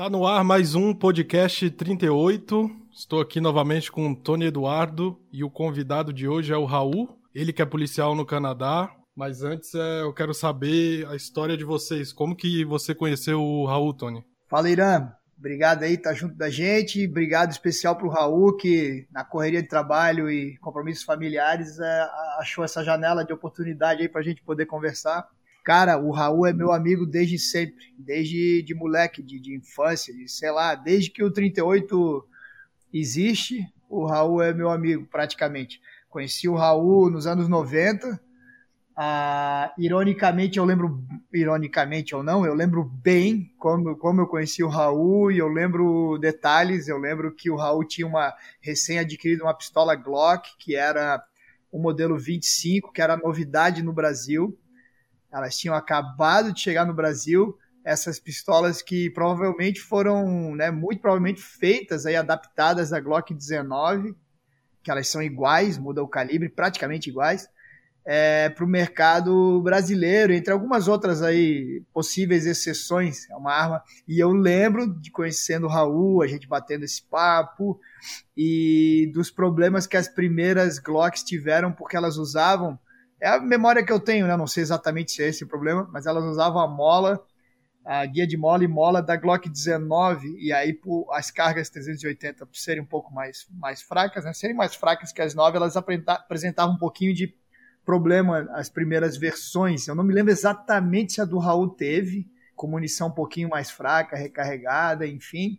[0.00, 2.70] Tá no ar mais um podcast 38.
[2.90, 7.20] Estou aqui novamente com o Tony Eduardo e o convidado de hoje é o Raul.
[7.34, 8.90] Ele que é policial no Canadá.
[9.14, 12.14] Mas antes é, eu quero saber a história de vocês.
[12.14, 14.24] Como que você conheceu o Raul, Tony?
[14.48, 15.12] Fala, Irã.
[15.38, 17.06] Obrigado aí, tá junto da gente.
[17.06, 22.08] Obrigado especial pro Raul, que na correria de trabalho e compromissos familiares é,
[22.38, 25.28] achou essa janela de oportunidade aí pra gente poder conversar.
[25.70, 30.26] Cara, o Raul é meu amigo desde sempre, desde de moleque, de, de infância, de,
[30.26, 32.26] sei lá, desde que o 38
[32.92, 35.80] existe, o Raul é meu amigo, praticamente.
[36.08, 38.20] Conheci o Raul nos anos 90.
[38.96, 44.68] Ah, ironicamente, eu lembro, ironicamente ou não, eu lembro bem como, como eu conheci o
[44.68, 46.88] Raul e eu lembro detalhes.
[46.88, 51.24] Eu lembro que o Raul tinha uma recém-adquirida uma pistola Glock, que era
[51.70, 54.58] o modelo 25, que era novidade no Brasil.
[55.32, 61.40] Elas tinham acabado de chegar no Brasil, essas pistolas que provavelmente foram, né, muito provavelmente
[61.40, 64.14] feitas aí adaptadas à Glock 19,
[64.82, 67.48] que elas são iguais, muda o calibre, praticamente iguais,
[68.04, 73.28] é, para o mercado brasileiro, entre algumas outras aí possíveis exceções.
[73.30, 77.78] É uma arma e eu lembro de conhecendo o Raul, a gente batendo esse papo
[78.36, 82.78] e dos problemas que as primeiras Glocks tiveram porque elas usavam
[83.20, 84.36] é a memória que eu tenho, né?
[84.36, 87.22] Não sei exatamente se é esse o problema, mas elas usavam a mola,
[87.84, 92.46] a guia de mola e mola da Glock 19, e aí por, as cargas 380
[92.46, 94.32] por serem um pouco mais, mais fracas, né?
[94.32, 97.34] Serem mais fracas que as 9, elas apresentavam um pouquinho de
[97.84, 99.86] problema as primeiras versões.
[99.86, 103.70] Eu não me lembro exatamente se a do Raul teve, com munição um pouquinho mais
[103.70, 105.58] fraca, recarregada, enfim.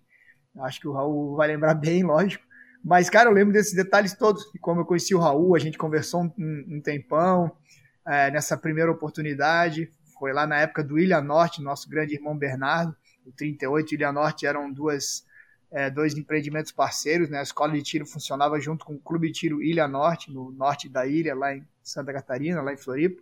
[0.59, 2.45] Acho que o Raul vai lembrar bem, lógico.
[2.83, 5.77] Mas, cara, eu lembro desses detalhes todos, de como eu conheci o Raul, a gente
[5.77, 7.55] conversou um, um tempão
[8.07, 9.91] é, nessa primeira oportunidade.
[10.17, 12.95] Foi lá na época do Ilha Norte, nosso grande irmão Bernardo.
[13.25, 15.23] O 38 e Ilha Norte eram duas,
[15.71, 17.29] é, dois empreendimentos parceiros.
[17.29, 17.37] Né?
[17.37, 20.89] A escola de tiro funcionava junto com o Clube de Tiro Ilha Norte, no norte
[20.89, 23.21] da ilha, lá em Santa Catarina, lá em Floripa.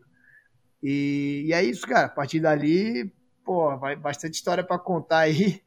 [0.82, 2.06] E, e é isso, cara.
[2.06, 3.14] A partir dali,
[3.44, 5.62] pô, vai bastante história para contar aí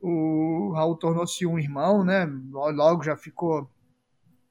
[0.00, 2.26] o Raul tornou-se um irmão, né?
[2.50, 3.68] Logo já ficou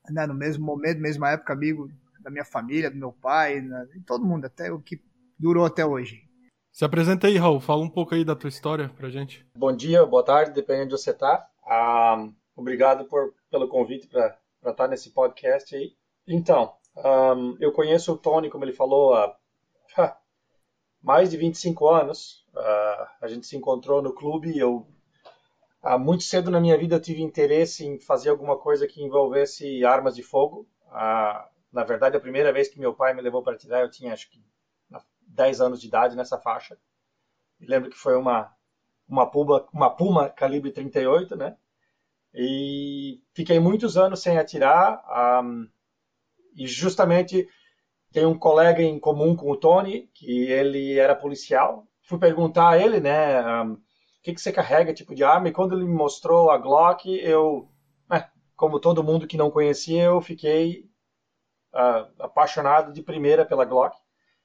[0.10, 4.02] né, no mesmo momento, mesma época, amigo da minha família, do meu pai, né, de
[4.02, 5.02] todo mundo, até o que
[5.40, 6.24] durou até hoje.
[6.72, 9.46] Se apresenta aí, Raul, fala um pouco aí da tua história pra gente.
[9.56, 11.48] Bom dia, boa tarde, dependendo de você tá.
[11.66, 15.94] Um, obrigado por, pelo convite para estar nesse podcast aí.
[16.28, 19.36] Então, um, eu conheço o Tony, como ele falou, há
[21.02, 22.46] mais de 25 anos.
[22.54, 24.86] Uh, a gente se encontrou no clube, eu
[25.88, 29.86] ah, muito cedo na minha vida eu tive interesse em fazer alguma coisa que envolvesse
[29.86, 30.68] armas de fogo.
[30.92, 34.14] Ah, na verdade, a primeira vez que meu pai me levou para tirar, eu tinha
[34.14, 34.42] acho que
[35.22, 36.78] 10 anos de idade nessa faixa.
[37.60, 38.54] Lembro que foi uma
[39.08, 41.56] uma Puma, uma Puma calibre 38, né?
[42.34, 45.02] E fiquei muitos anos sem atirar.
[45.44, 45.70] Um,
[46.56, 47.48] e justamente
[48.12, 51.88] tem um colega em comum com o Tony, que ele era policial.
[52.02, 53.42] Fui perguntar a ele, né?
[53.64, 53.82] Um,
[54.28, 55.48] que, que você carrega, tipo de arma.
[55.48, 57.70] E quando ele me mostrou a Glock, eu,
[58.12, 60.90] é, como todo mundo que não conhecia, eu fiquei
[61.74, 63.96] uh, apaixonado de primeira pela Glock.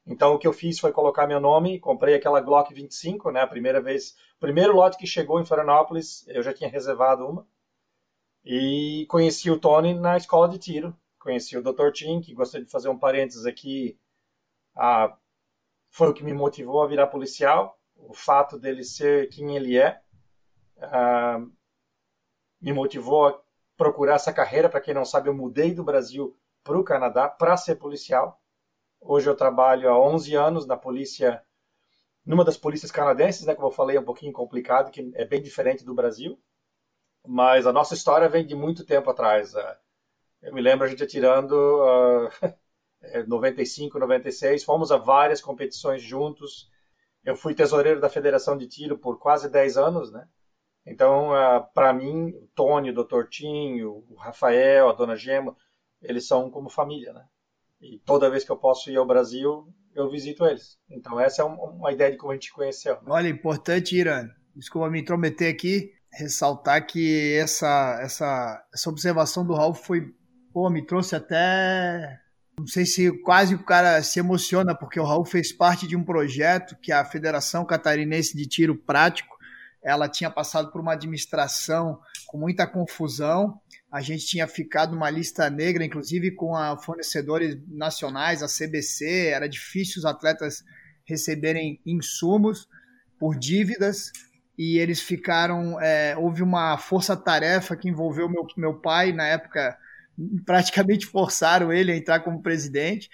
[0.07, 3.47] Então o que eu fiz foi colocar meu nome, comprei aquela Glock 25, né, a
[3.47, 7.47] primeira vez, primeiro lote que chegou em Florianópolis, eu já tinha reservado uma.
[8.45, 11.93] E conheci o Tony na escola de tiro, conheci o Dr.
[11.93, 13.97] Tim, que gostaria de fazer um parênteses aqui,
[14.77, 15.17] ah,
[15.91, 17.79] foi o que me motivou a virar policial
[18.09, 20.01] o fato dele ser quem ele é
[20.79, 21.51] uh,
[22.61, 23.41] me motivou a
[23.77, 24.69] procurar essa carreira.
[24.69, 28.41] Para quem não sabe, eu mudei do Brasil para o Canadá para ser policial.
[29.01, 31.43] Hoje eu trabalho há 11 anos na polícia,
[32.25, 35.43] numa das polícias canadenses, né, como eu falei, é um pouquinho complicado, que é bem
[35.43, 36.41] diferente do Brasil.
[37.27, 39.55] Mas a nossa história vem de muito tempo atrás.
[39.55, 39.77] Uh,
[40.43, 46.72] eu me lembro a gente atirando uh, 95, 96, fomos a várias competições juntos,
[47.25, 50.27] eu fui tesoureiro da Federação de Tiro por quase 10 anos, né?
[50.85, 53.29] Então, ah, para mim, o Tony, o Dr.
[53.31, 55.57] Tinho, o Rafael, a Dona Gema,
[56.03, 57.25] eles são como família, né?
[57.81, 60.79] E toda vez que eu posso ir ao Brasil, eu visito eles.
[60.91, 62.99] Então, essa é um, uma ideia de como a gente conheceu.
[63.07, 69.85] Olha, importante, Irã, desculpa me intrometer aqui, ressaltar que essa, essa, essa observação do Ralph
[69.85, 70.13] foi,
[70.53, 72.22] pô, me trouxe até
[72.59, 76.05] não sei se quase o cara se emociona, porque o Raul fez parte de um
[76.05, 79.33] projeto que a Federação Catarinense de Tiro Prático
[79.83, 83.61] ela tinha passado por uma administração com muita confusão.
[83.91, 89.27] A gente tinha ficado numa lista negra, inclusive com a fornecedores nacionais, a CBC.
[89.27, 90.63] Era difícil os atletas
[91.05, 92.69] receberem insumos
[93.19, 94.13] por dívidas.
[94.57, 95.81] e eles ficaram.
[95.81, 99.77] É, houve uma força-tarefa que envolveu meu, meu pai, na época,
[100.45, 103.11] praticamente forçaram ele a entrar como presidente.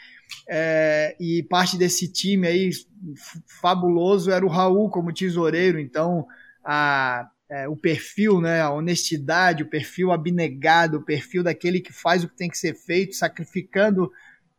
[0.49, 2.71] É, e parte desse time aí
[3.61, 6.27] fabuloso era o Raul como tesoureiro, então
[6.65, 12.23] a, é, o perfil, né, a honestidade, o perfil abnegado, o perfil daquele que faz
[12.23, 14.11] o que tem que ser feito, sacrificando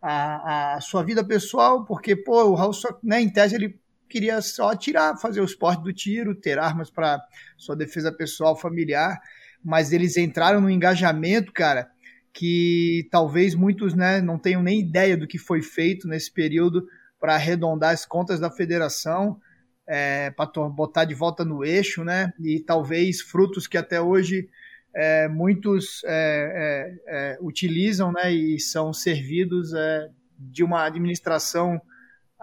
[0.02, 4.42] a, a sua vida pessoal, porque pô, o Raul, só, né, em tese, ele queria
[4.42, 7.22] só atirar, fazer o esporte do tiro, ter armas para
[7.58, 9.20] sua defesa pessoal, familiar,
[9.64, 11.92] mas eles entraram no engajamento, cara,
[12.34, 16.86] que talvez muitos né, não tenham nem ideia do que foi feito nesse período
[17.20, 19.40] para arredondar as contas da federação,
[19.88, 22.32] é, para botar de volta no eixo, né?
[22.40, 24.48] E talvez frutos que até hoje
[24.94, 28.32] é, muitos é, é, é utilizam, né?
[28.32, 31.82] E são servidos é, de uma administração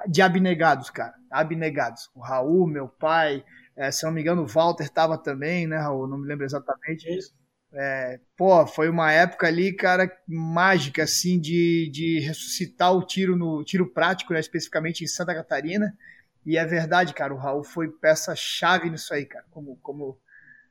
[0.09, 2.11] de abnegados, cara, abnegados.
[2.15, 3.43] O Raul, meu pai,
[3.91, 6.07] se não me engano, o Walter estava também, né, Raul?
[6.07, 7.09] Não me lembro exatamente.
[7.09, 7.33] Isso.
[7.73, 13.63] É, pô, foi uma época ali, cara, mágica, assim, de, de ressuscitar o tiro no
[13.65, 15.97] tiro prático, né, especificamente em Santa Catarina.
[16.45, 20.19] E é verdade, cara, o Raul foi peça-chave nisso aí, cara, como, como,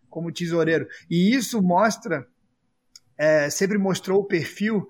[0.09, 0.87] como tesoureiro.
[1.09, 2.25] E isso mostra,
[3.17, 4.87] é, sempre mostrou o perfil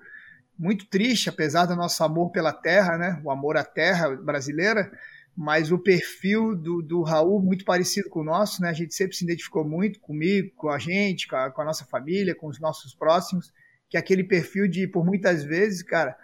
[0.58, 4.90] muito triste, apesar do nosso amor pela terra, né, o amor à terra brasileira,
[5.36, 8.70] mas o perfil do, do Raul muito parecido com o nosso, né?
[8.70, 11.84] A gente sempre se identificou muito comigo, com a gente, com a, com a nossa
[11.84, 13.52] família, com os nossos próximos,
[13.90, 16.16] que é aquele perfil de, por muitas vezes, cara,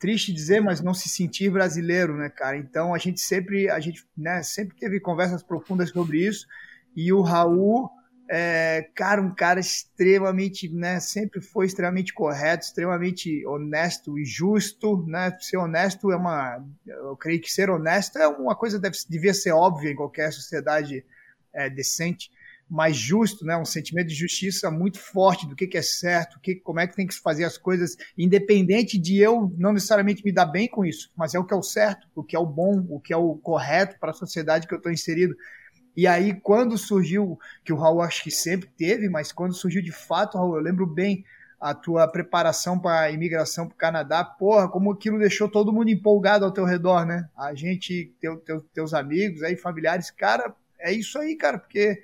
[0.00, 2.56] triste dizer, mas não se sentir brasileiro, né, cara?
[2.56, 6.46] Então a gente sempre, a gente, né, sempre teve conversas profundas sobre isso.
[6.96, 7.88] E o Raul
[8.32, 15.36] é, cara, um cara extremamente, né, sempre foi extremamente correto, extremamente honesto e justo, né,
[15.40, 19.50] ser honesto é uma, eu creio que ser honesto é uma coisa deve, devia ser
[19.50, 21.04] óbvia em qualquer sociedade
[21.52, 22.30] é, decente,
[22.68, 26.54] mas justo, né, um sentimento de justiça muito forte do que, que é certo, que,
[26.54, 30.46] como é que tem que fazer as coisas, independente de eu não necessariamente me dar
[30.46, 32.86] bem com isso, mas é o que é o certo, o que é o bom,
[32.90, 35.34] o que é o correto para a sociedade que eu estou inserido.
[35.96, 39.92] E aí, quando surgiu, que o Raul acho que sempre teve, mas quando surgiu de
[39.92, 41.24] fato, Raul, eu lembro bem
[41.60, 45.90] a tua preparação para a imigração para o Canadá, porra, como aquilo deixou todo mundo
[45.90, 47.28] empolgado ao teu redor, né?
[47.36, 52.02] A gente, teu, teu, teus amigos aí, familiares, cara, é isso aí, cara, porque,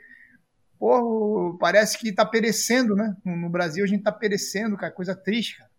[0.79, 3.17] porra, parece que tá perecendo, né?
[3.25, 5.71] No Brasil a gente tá perecendo, cara, coisa triste, cara.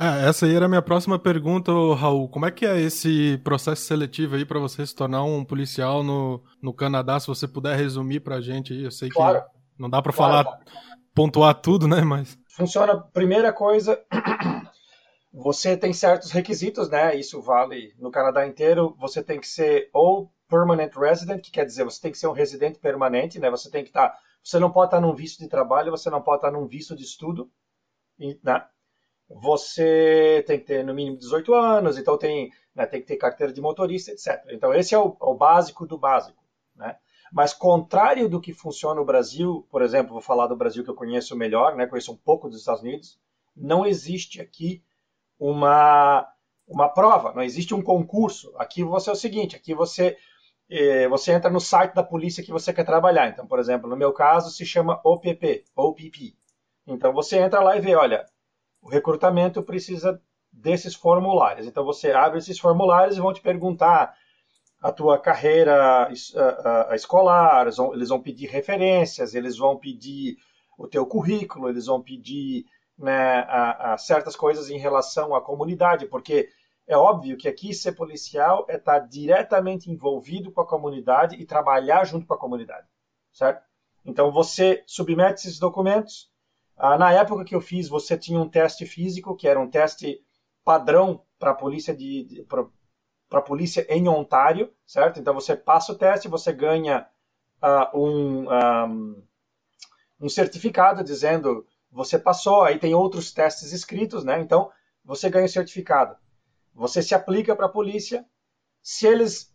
[0.00, 2.28] É, essa aí era a minha próxima pergunta, Raul.
[2.28, 6.40] Como é que é esse processo seletivo aí para você se tornar um policial no,
[6.62, 7.18] no Canadá?
[7.18, 9.40] Se você puder resumir para a gente aí, eu sei claro.
[9.40, 9.46] que
[9.76, 10.60] não dá para claro, falar,
[11.12, 12.00] pontuar tudo, né?
[12.02, 12.96] Mas funciona.
[13.12, 14.00] Primeira coisa,
[15.34, 17.16] você tem certos requisitos, né?
[17.16, 18.94] Isso vale no Canadá inteiro.
[19.00, 22.32] Você tem que ser ou permanent resident, que quer dizer você tem que ser um
[22.32, 23.50] residente permanente, né?
[23.50, 26.22] Você tem que estar, tá, você não pode estar num visto de trabalho, você não
[26.22, 27.50] pode estar num visto de estudo,
[28.44, 28.64] né?
[29.28, 33.52] Você tem que ter no mínimo 18 anos, então tem, né, tem que ter carteira
[33.52, 34.42] de motorista, etc.
[34.50, 36.42] Então esse é o, o básico do básico.
[36.74, 36.96] Né?
[37.32, 40.94] Mas contrário do que funciona no Brasil, por exemplo, vou falar do Brasil que eu
[40.94, 43.18] conheço melhor, né, conheço um pouco dos Estados Unidos,
[43.54, 44.82] não existe aqui
[45.38, 46.26] uma,
[46.66, 48.54] uma prova, não existe um concurso.
[48.56, 50.16] Aqui você é o seguinte, aqui você
[50.70, 53.28] eh, você entra no site da polícia que você quer trabalhar.
[53.28, 56.36] Então, por exemplo, no meu caso se chama OPP, OPP.
[56.86, 58.26] Então você entra lá e vê, olha,
[58.82, 60.20] o recrutamento precisa
[60.52, 61.66] desses formulários.
[61.66, 64.14] Então você abre esses formulários e vão te perguntar
[64.80, 66.08] a tua carreira
[66.94, 70.36] escolar, eles vão pedir referências, eles vão pedir
[70.78, 72.64] o teu currículo, eles vão pedir
[72.96, 76.48] né, a, certas coisas em relação à comunidade, porque
[76.86, 82.04] é óbvio que aqui ser policial é estar diretamente envolvido com a comunidade e trabalhar
[82.04, 82.86] junto com a comunidade,
[83.32, 83.62] certo?
[84.04, 86.27] Então você submete esses documentos,
[86.78, 90.20] na época que eu fiz, você tinha um teste físico, que era um teste
[90.64, 92.46] padrão para a polícia de, de
[93.46, 95.18] polícia em Ontário, certo?
[95.18, 97.06] Então você passa o teste, você ganha
[97.62, 99.22] uh, um, um,
[100.20, 102.62] um, certificado dizendo você passou.
[102.62, 104.40] Aí tem outros testes escritos, né?
[104.40, 104.70] Então
[105.04, 106.16] você ganha o certificado.
[106.74, 108.24] Você se aplica para a polícia.
[108.82, 109.52] Se eles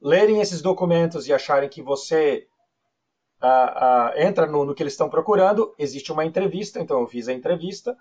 [0.00, 2.48] lerem esses documentos e acharem que você
[4.16, 7.96] entra no, no, que eles estão procurando, existe uma entrevista, então eu fiz a entrevista,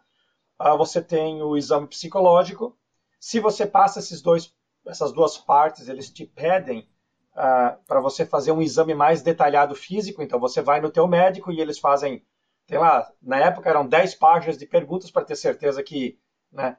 [0.60, 2.77] uh, você tem o exame psicológico,
[3.19, 4.53] se você passa esses dois,
[4.86, 6.88] essas duas partes, eles te pedem
[7.33, 11.62] para você fazer um exame mais detalhado físico, então você vai no teu médico e
[11.62, 12.25] eles fazem,
[12.67, 16.19] sei lá, na época eram 10 páginas de perguntas para ter certeza que,
[16.51, 16.77] né,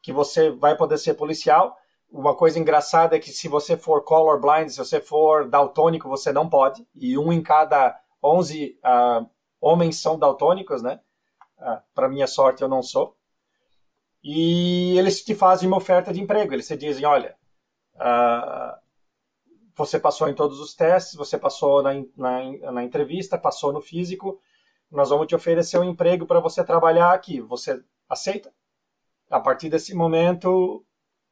[0.00, 1.76] que você vai poder ser policial,
[2.14, 6.48] uma coisa engraçada é que se você for colorblind, se você for daltônico, você não
[6.48, 6.86] pode.
[6.94, 9.28] E um em cada 11 uh,
[9.60, 11.00] homens são daltônicos, né?
[11.58, 13.16] Uh, Para minha sorte, eu não sou.
[14.22, 16.54] E eles te fazem uma oferta de emprego.
[16.54, 17.34] Eles te dizem, olha,
[17.96, 18.78] uh,
[19.74, 24.38] você passou em todos os testes, você passou na, na, na entrevista, passou no físico,
[24.88, 27.40] nós vamos te oferecer um emprego para você trabalhar aqui.
[27.40, 28.52] Você aceita?
[29.28, 30.86] A partir desse momento,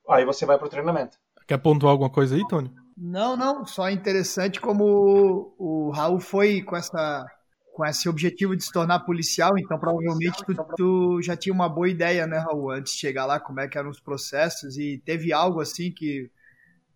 [0.09, 1.19] aí você vai para o treinamento.
[1.47, 2.73] Quer pontuar alguma coisa aí, Tony?
[2.97, 3.65] Não, não.
[3.67, 7.27] Só é interessante como o Raul foi com essa
[7.73, 11.89] com esse objetivo de se tornar policial, então provavelmente tu, tu, já tinha uma boa
[11.89, 15.33] ideia, né, Raul, antes de chegar lá, como é que eram os processos, e teve
[15.33, 16.31] algo assim que,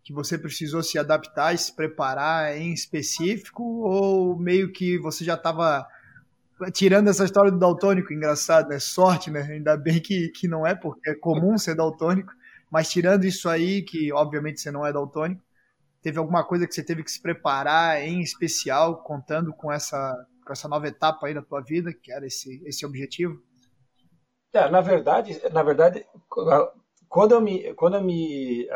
[0.05, 5.33] que você precisou se adaptar e se preparar em específico, ou meio que você já
[5.33, 5.87] estava
[6.73, 8.79] tirando essa história do daltônico, engraçado, né?
[8.79, 9.43] Sorte, né?
[9.43, 12.33] Ainda bem que, que não é, porque é comum ser daltônico.
[12.71, 15.43] Mas tirando isso aí, que obviamente você não é daltônico,
[16.03, 20.53] teve alguma coisa que você teve que se preparar em especial, contando com essa, com
[20.53, 23.41] essa nova etapa aí da tua vida, que era esse, esse objetivo?
[24.53, 26.07] É, na verdade, na verdade,
[27.09, 28.69] quando eu me, quando eu me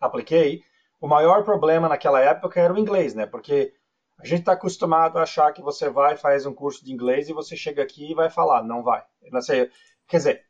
[0.00, 0.62] apliquei,
[1.00, 3.26] o maior problema naquela época era o inglês, né?
[3.26, 3.74] Porque
[4.18, 7.32] a gente está acostumado a achar que você vai, faz um curso de inglês e
[7.32, 8.62] você chega aqui e vai falar.
[8.62, 9.04] Não vai.
[9.30, 9.70] Não sei.
[10.06, 10.44] Quer dizer,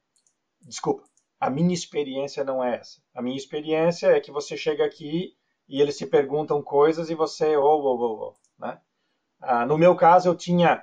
[0.63, 1.05] desculpa,
[1.45, 3.03] a minha experiência não é essa.
[3.15, 5.35] A minha experiência é que você chega aqui
[5.69, 8.81] e eles se perguntam coisas e você, oh, oh, oh, oh né?
[9.43, 10.83] Ah, no meu caso, eu tinha,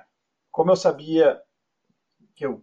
[0.52, 1.42] como eu sabia
[2.36, 2.62] que eu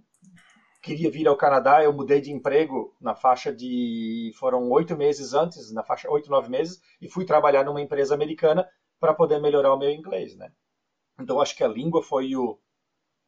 [0.82, 5.70] queria vir ao Canadá, eu mudei de emprego na faixa de, foram oito meses antes,
[5.74, 8.66] na faixa oito, nove meses, e fui trabalhar numa empresa americana
[8.98, 10.50] para poder melhorar o meu inglês, né?
[11.20, 12.58] Então acho que a língua foi o,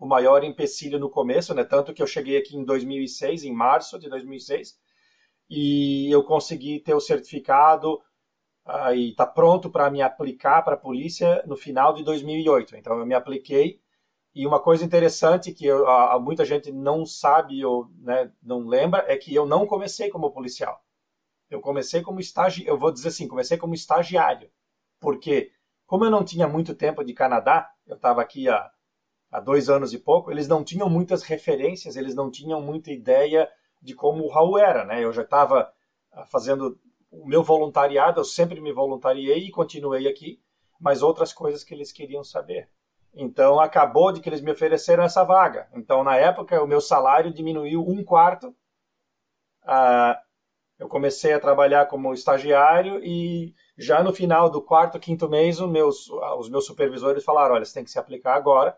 [0.02, 1.64] o maior empecilho no começo, né?
[1.64, 4.76] Tanto que eu cheguei aqui em 2006, em março de 2006,
[5.48, 8.02] e eu consegui ter o certificado
[8.66, 12.76] uh, e tá pronto para me aplicar para a polícia no final de 2008.
[12.78, 13.80] Então eu me apliquei
[14.34, 19.06] e uma coisa interessante que eu, uh, muita gente não sabe ou né, não lembra
[19.08, 20.84] é que eu não comecei como policial.
[21.48, 24.50] Eu comecei como estagiário, eu vou dizer assim, comecei como estagiário.
[25.00, 25.52] Porque
[25.86, 28.72] como eu não tinha muito tempo de Canadá, eu estava aqui há,
[29.32, 33.50] há dois anos e pouco, eles não tinham muitas referências, eles não tinham muita ideia
[33.82, 35.04] de como o Raul era, né?
[35.04, 35.72] Eu já estava
[36.12, 36.78] ah, fazendo
[37.10, 40.40] o meu voluntariado, eu sempre me voluntariei e continuei aqui,
[40.80, 42.70] mas outras coisas que eles queriam saber.
[43.14, 45.68] Então acabou de que eles me ofereceram essa vaga.
[45.74, 48.56] Então na época o meu salário diminuiu um quarto.
[49.64, 50.16] Uh,
[50.80, 55.70] eu comecei a trabalhar como estagiário e já no final do quarto, quinto mês, os
[55.70, 58.78] meus, os meus supervisores falaram: olha, você tem que se aplicar agora.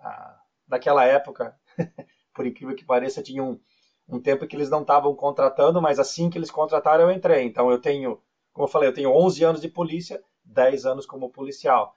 [0.00, 1.54] Ah, naquela época,
[2.34, 3.60] por incrível que pareça, tinha um,
[4.08, 7.44] um tempo que eles não estavam contratando, mas assim que eles contrataram, eu entrei.
[7.44, 8.20] Então, eu tenho,
[8.52, 11.94] como eu falei, eu tenho 11 anos de polícia, 10 anos como policial.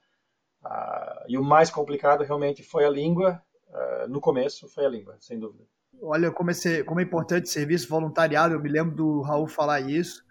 [0.63, 3.41] Ah, e o mais complicado realmente foi a língua.
[3.73, 5.65] Ah, no começo, foi a língua, sem dúvida.
[6.01, 10.23] Olha, como é, como é importante serviço voluntariado, eu me lembro do Raul falar isso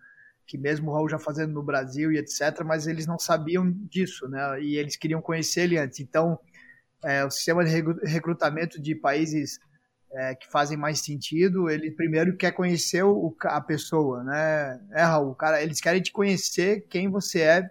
[0.46, 4.28] que mesmo o Raul já fazendo no Brasil e etc., mas eles não sabiam disso,
[4.28, 4.60] né?
[4.60, 6.00] E eles queriam conhecer ele antes.
[6.00, 6.38] Então,
[7.04, 7.70] é, o sistema de
[8.04, 9.58] recrutamento de países
[10.12, 14.80] é, que fazem mais sentido, ele primeiro quer conhecer o, a pessoa, né?
[14.92, 17.70] É, Raul, cara, eles querem te conhecer quem você é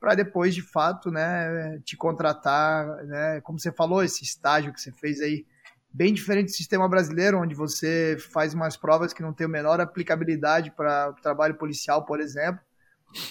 [0.00, 3.40] para depois, de fato, né, te contratar, né?
[3.42, 5.46] Como você falou, esse estágio que você fez aí
[5.92, 9.80] bem diferente do sistema brasileiro, onde você faz umas provas que não tem a menor
[9.80, 12.60] aplicabilidade para o trabalho policial, por exemplo,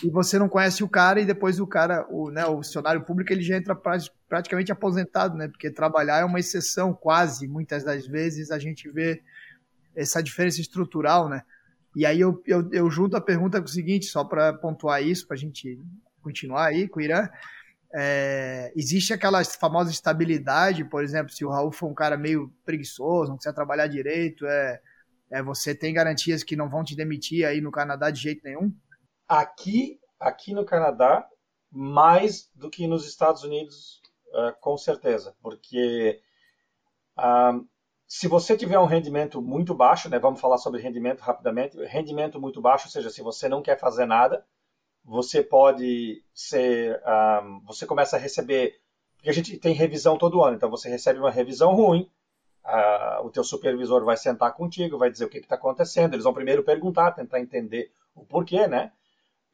[0.04, 3.34] e você não conhece o cara e depois o cara, o, né, o funcionário público,
[3.34, 3.76] ele já entra
[4.32, 5.50] praticamente aposentado, né?
[5.50, 9.22] Porque trabalhar é uma exceção, quase, muitas das vezes a gente vê
[9.94, 11.44] essa diferença estrutural, né?
[11.94, 15.28] E aí eu, eu, eu junto a pergunta com o seguinte, só para pontuar isso,
[15.28, 15.78] para a gente
[16.22, 17.28] continuar aí com o Irã,
[17.94, 23.32] é, existe aquela famosa estabilidade, por exemplo, se o Raul for um cara meio preguiçoso,
[23.32, 24.80] não quiser trabalhar direito, é,
[25.30, 28.74] é, você tem garantias que não vão te demitir aí no Canadá de jeito nenhum?
[29.28, 31.28] Aqui, aqui no Canadá,
[31.70, 34.01] mais do que nos Estados Unidos,
[34.34, 36.22] uh, com certeza, porque
[37.18, 37.66] uh,
[38.08, 42.62] se você tiver um rendimento muito baixo, né, vamos falar sobre rendimento rapidamente, rendimento muito
[42.62, 44.46] baixo, ou seja, se você não quer fazer nada,
[45.04, 47.02] você pode ser,
[47.44, 48.80] um, você começa a receber,
[49.16, 52.12] porque a gente tem revisão todo ano, então você recebe uma revisão ruim,
[52.66, 56.34] uh, o teu supervisor vai sentar contigo, vai dizer o que está acontecendo, eles vão
[56.34, 58.92] primeiro perguntar, tentar entender o porquê, né?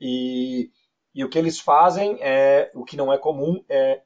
[0.01, 0.71] E,
[1.13, 4.01] e o que eles fazem é, o que não é comum, é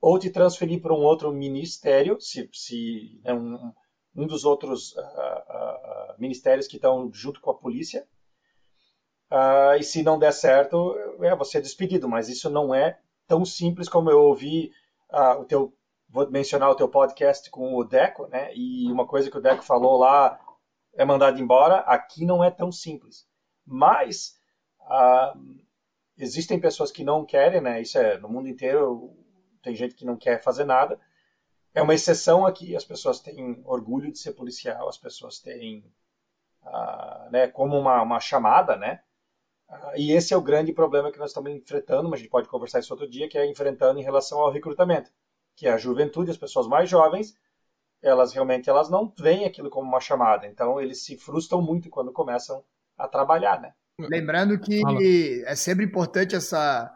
[0.00, 3.72] ou te transferir para um outro ministério, se, se é um,
[4.16, 8.06] um dos outros uh, uh, ministérios que estão junto com a polícia,
[9.30, 12.08] uh, e se não der certo, é você é despedido.
[12.08, 14.72] Mas isso não é tão simples como eu ouvi
[15.38, 15.72] o teu,
[16.08, 18.52] vou mencionar o teu podcast com o Deco, né?
[18.54, 20.38] E uma coisa que o Deco falou lá
[20.94, 21.78] é mandado embora.
[21.80, 23.26] Aqui não é tão simples.
[23.66, 24.36] Mas
[26.16, 27.80] existem pessoas que não querem, né?
[27.82, 29.16] Isso é no mundo inteiro.
[29.62, 30.98] Tem gente que não quer fazer nada.
[31.74, 32.74] É uma exceção aqui.
[32.76, 34.88] As pessoas têm orgulho de ser policial.
[34.88, 35.84] As pessoas têm,
[36.62, 37.48] uh, né?
[37.48, 39.00] Como uma, uma chamada, né?
[39.68, 42.08] Uh, e esse é o grande problema que nós estamos enfrentando.
[42.08, 45.10] Mas a gente pode conversar isso outro dia, que é enfrentando em relação ao recrutamento,
[45.54, 47.34] que é a juventude, as pessoas mais jovens
[48.02, 50.46] elas realmente elas não veem aquilo como uma chamada.
[50.46, 52.64] Então eles se frustram muito quando começam
[52.96, 53.72] a trabalhar, né?
[53.98, 54.98] Lembrando que Fala.
[55.02, 56.90] é sempre importante essa,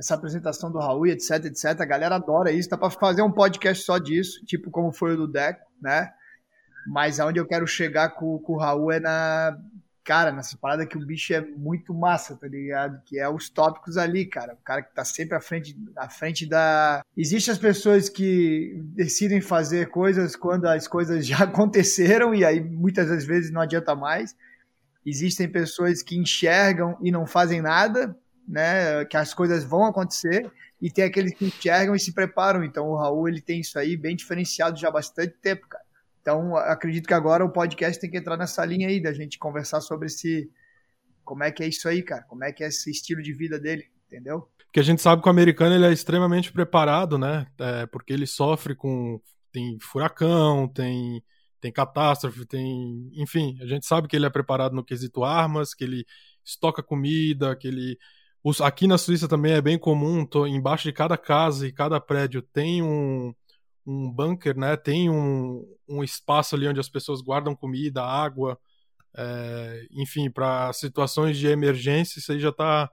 [0.00, 1.78] essa apresentação do Raul, etc, etc.
[1.78, 2.70] A galera adora isso.
[2.70, 6.10] Dá para fazer um podcast só disso, tipo como foi o do Deco, né?
[6.86, 9.56] Mas aonde eu quero chegar com, com o Raul é na.
[10.02, 13.00] Cara, nessa parada que o bicho é muito massa, tá ligado?
[13.04, 14.54] Que é os tópicos ali, cara.
[14.54, 17.04] O cara que tá sempre à frente, à frente da.
[17.14, 23.08] Existem as pessoas que decidem fazer coisas quando as coisas já aconteceram e aí muitas
[23.08, 24.34] das vezes não adianta mais
[25.04, 28.14] existem pessoas que enxergam e não fazem nada,
[28.50, 29.04] né?
[29.04, 32.64] Que as coisas vão acontecer e tem aqueles que enxergam e se preparam.
[32.64, 35.84] Então o Raul ele tem isso aí bem diferenciado já há bastante tempo, cara.
[36.20, 39.80] Então acredito que agora o podcast tem que entrar nessa linha aí da gente conversar
[39.80, 40.50] sobre esse
[41.24, 42.22] como é que é isso aí, cara?
[42.24, 44.48] Como é que é esse estilo de vida dele, entendeu?
[44.64, 47.46] Porque a gente sabe que o americano ele é extremamente preparado, né?
[47.58, 49.20] É, porque ele sofre com
[49.52, 51.22] tem furacão, tem
[51.60, 53.10] tem catástrofe, tem.
[53.14, 56.06] Enfim, a gente sabe que ele é preparado no quesito armas, que ele
[56.44, 57.98] estoca comida, que ele.
[58.42, 58.60] Os...
[58.60, 60.46] Aqui na Suíça também é bem comum, tô...
[60.46, 63.34] embaixo de cada casa e cada prédio tem um,
[63.86, 64.76] um bunker, né?
[64.76, 68.58] Tem um, um espaço ali onde as pessoas guardam comida, água,
[69.14, 69.86] é...
[69.92, 72.90] enfim, para situações de emergência, isso aí já está,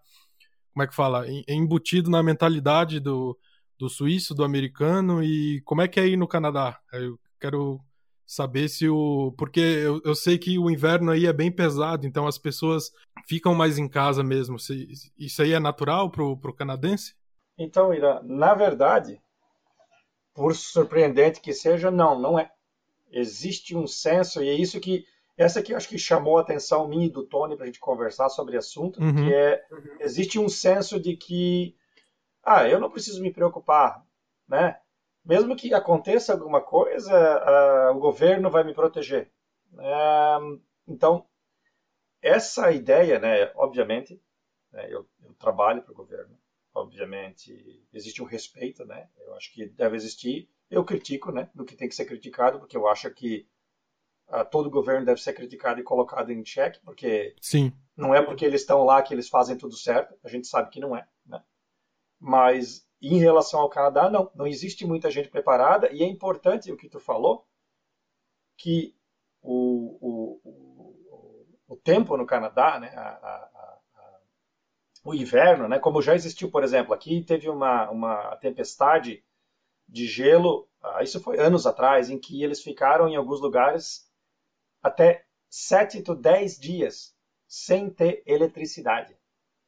[0.73, 3.37] como é que fala, embutido na mentalidade do,
[3.77, 6.79] do suíço, do americano, e como é que é aí no Canadá?
[6.93, 7.79] Eu quero
[8.27, 9.33] saber se o.
[9.37, 12.91] Porque eu, eu sei que o inverno aí é bem pesado, então as pessoas
[13.25, 14.59] ficam mais em casa mesmo.
[14.59, 17.15] Se, isso aí é natural pro, pro canadense?
[17.57, 19.19] Então, Ira, na verdade,
[20.35, 22.51] por surpreendente que seja, não, não é.
[23.09, 25.05] Existe um senso, e é isso que.
[25.37, 27.79] Essa que eu acho que chamou a atenção minha e do Tony para a gente
[27.79, 29.13] conversar sobre o assunto, uhum.
[29.13, 29.63] que é
[29.99, 31.75] existe um senso de que
[32.43, 34.03] ah, eu não preciso me preocupar,
[34.49, 34.79] né?
[35.27, 39.31] Mesmo que aconteça alguma coisa, o governo vai me proteger.
[40.87, 41.27] Então,
[42.21, 44.21] essa ideia, né, obviamente,
[44.71, 46.37] né, eu, eu, trabalho para o governo,
[46.73, 50.49] obviamente existe um respeito, né, eu acho que deve existir.
[50.69, 53.47] Eu critico, né, do que tem que ser criticado, porque eu acho que
[54.29, 57.71] uh, todo governo deve ser criticado e colocado em xeque, porque Sim.
[57.95, 60.79] não é porque eles estão lá que eles fazem tudo certo, a gente sabe que
[60.79, 61.43] não é, né?
[62.19, 64.31] Mas em relação ao Canadá, não.
[64.33, 67.45] Não existe muita gente preparada e é importante o que tu falou,
[68.57, 68.95] que
[69.41, 74.19] o, o, o, o tempo no Canadá, né, a, a, a,
[75.03, 79.23] o inverno, né, como já existiu, por exemplo, aqui teve uma, uma tempestade
[79.87, 84.11] de gelo, ah, isso foi anos atrás, em que eles ficaram em alguns lugares
[84.81, 87.15] até 7 a 10 dias
[87.47, 89.17] sem ter eletricidade.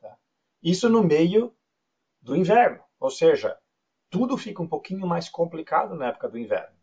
[0.02, 0.18] Tá?
[0.62, 1.56] Isso no meio
[2.22, 2.84] do inverno.
[3.00, 3.58] Ou seja,
[4.10, 6.76] tudo fica um pouquinho mais complicado na época do inverno.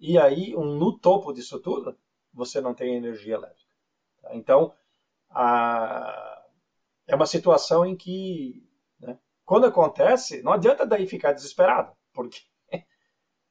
[0.00, 1.96] E aí, um, no topo disso tudo,
[2.32, 3.72] você não tem energia elétrica.
[4.20, 4.34] Tá?
[4.34, 4.74] Então,
[5.30, 6.42] a,
[7.06, 8.66] é uma situação em que,
[8.98, 12.40] né, quando acontece, não adianta daí ficar desesperado, porque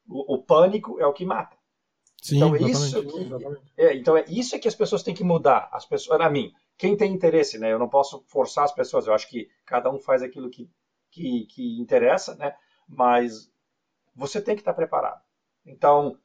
[0.07, 1.55] o, o pânico é o que mata.
[2.21, 3.29] Sim, então, é isso que,
[3.77, 5.69] é, então é isso é que as pessoas têm que mudar.
[5.71, 7.71] As pessoas, a mim, quem tem interesse, né?
[7.73, 9.07] Eu não posso forçar as pessoas.
[9.07, 10.69] Eu acho que cada um faz aquilo que
[11.11, 12.55] que, que interessa, né?
[12.87, 13.51] Mas
[14.15, 15.21] você tem que estar preparado.
[15.65, 16.17] Então,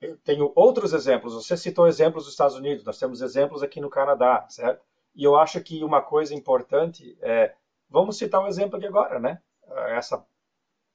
[0.00, 1.34] eu tenho outros exemplos.
[1.34, 4.84] Você citou exemplos dos Estados Unidos, nós temos exemplos aqui no Canadá, certo?
[5.14, 7.54] E eu acho que uma coisa importante é,
[7.88, 9.40] vamos citar um exemplo aqui agora, né?
[9.88, 10.24] Essa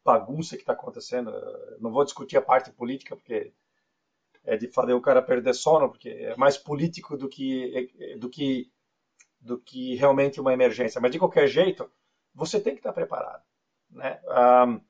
[0.03, 1.31] bagunça que está acontecendo.
[1.79, 3.51] Não vou discutir a parte política porque
[4.43, 8.71] é de fazer o cara perder sono, porque é mais político do que do que
[9.41, 11.01] do que realmente uma emergência.
[11.01, 11.89] Mas de qualquer jeito,
[12.35, 13.41] você tem que estar preparado.
[13.89, 14.19] Né?
[14.67, 14.81] Um,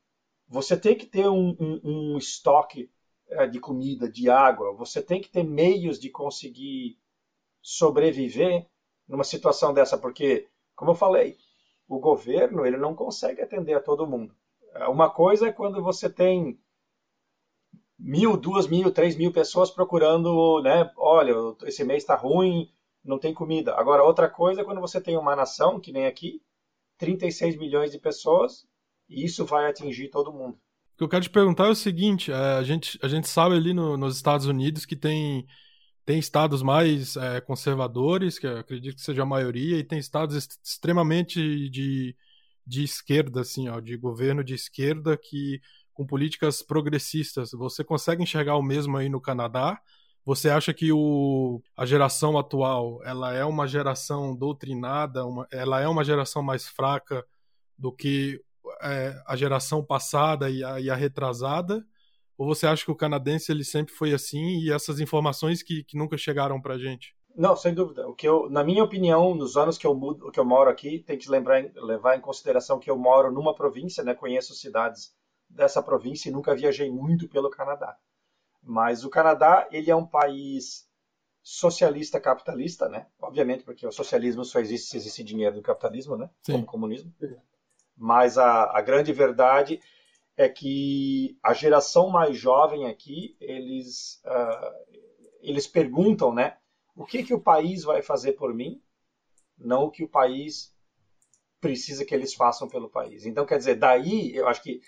[0.48, 2.90] você tem que ter um, um, um estoque
[3.30, 6.98] uh, de comida, de água, você tem que ter meios de conseguir
[7.62, 8.68] sobreviver
[9.08, 11.38] numa situação dessa, porque, como eu falei,
[11.88, 14.36] o governo ele não consegue atender a todo mundo.
[14.76, 16.60] Uh, uma coisa é quando você tem
[17.98, 20.92] mil, duas mil, três mil pessoas procurando, né?
[20.98, 22.70] Olha, esse mês está ruim,
[23.04, 23.76] não tem comida.
[23.76, 26.42] Agora, outra coisa é quando você tem uma nação, que nem aqui,
[26.98, 28.66] 36 milhões de pessoas,
[29.10, 30.58] e isso vai atingir todo mundo.
[30.94, 33.56] O que eu quero te perguntar é o seguinte: é, a, gente, a gente sabe
[33.56, 35.46] ali no, nos Estados Unidos que tem,
[36.06, 41.70] tem estados mais é, conservadores, que acredito que seja a maioria, e tem estados extremamente
[41.70, 42.16] de,
[42.66, 45.60] de esquerda, assim, ó, de governo de esquerda, que
[45.94, 47.52] com políticas progressistas.
[47.52, 49.82] Você consegue enxergar o mesmo aí no Canadá?
[50.26, 55.88] Você acha que o, a geração atual ela é uma geração doutrinada, uma, ela é
[55.88, 57.24] uma geração mais fraca
[57.78, 58.42] do que
[58.82, 61.86] é, a geração passada e a, e a, retrasada?
[62.38, 65.96] Ou você acha que o canadense ele sempre foi assim e essas informações que, que
[65.96, 67.16] nunca chegaram para gente?
[67.36, 68.08] Não, sem dúvida.
[68.08, 71.00] O que eu, na minha opinião, nos anos que eu mudo, que eu moro aqui,
[71.00, 74.16] tem que lembrar, levar em consideração que eu moro numa província, né?
[74.16, 75.14] Conheço cidades
[75.48, 77.96] dessa província e nunca viajei muito pelo Canadá.
[78.66, 80.90] Mas o Canadá, ele é um país
[81.44, 83.06] socialista capitalista, né?
[83.22, 86.28] Obviamente, porque o socialismo só existe se existe dinheiro do capitalismo, né?
[86.42, 86.54] Sim.
[86.54, 87.14] Como o comunismo.
[87.96, 89.80] Mas a, a grande verdade
[90.36, 94.96] é que a geração mais jovem aqui, eles, uh,
[95.40, 96.58] eles perguntam, né?
[96.96, 98.82] O que, que o país vai fazer por mim?
[99.56, 100.74] Não o que o país
[101.62, 103.26] precisa que eles façam pelo país.
[103.26, 104.82] Então, quer dizer, daí eu acho que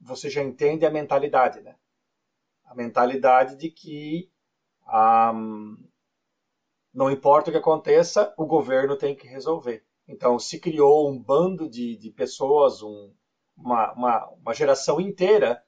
[0.00, 1.74] você já entende a mentalidade, né?
[2.64, 4.28] A mentalidade de que
[4.86, 5.76] um,
[6.92, 9.84] não importa o que aconteça, o governo tem que resolver.
[10.06, 13.12] Então, se criou um bando de, de pessoas, um,
[13.56, 15.62] uma, uma, uma, geração inteira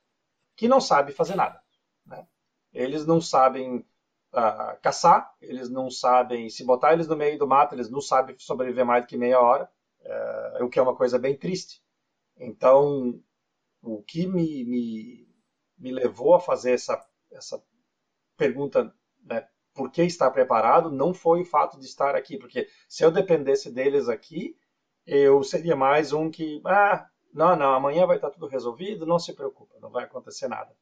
[0.54, 1.60] que não sabe fazer nada.
[2.04, 2.26] Né?
[2.72, 7.74] Eles não sabem uh, caçar, eles não sabem se botar eles no meio do mato,
[7.74, 9.68] eles não sabem sobreviver mais do que meia hora,
[10.02, 11.82] uh, o que é uma coisa bem triste.
[12.36, 13.18] Então,
[13.82, 15.25] o que me, me
[15.78, 17.62] me levou a fazer essa, essa
[18.36, 18.92] pergunta,
[19.24, 23.10] né, por que estar preparado, não foi o fato de estar aqui, porque se eu
[23.10, 24.56] dependesse deles aqui,
[25.06, 29.34] eu seria mais um que, ah, não, não, amanhã vai estar tudo resolvido, não se
[29.34, 30.74] preocupa, não vai acontecer nada.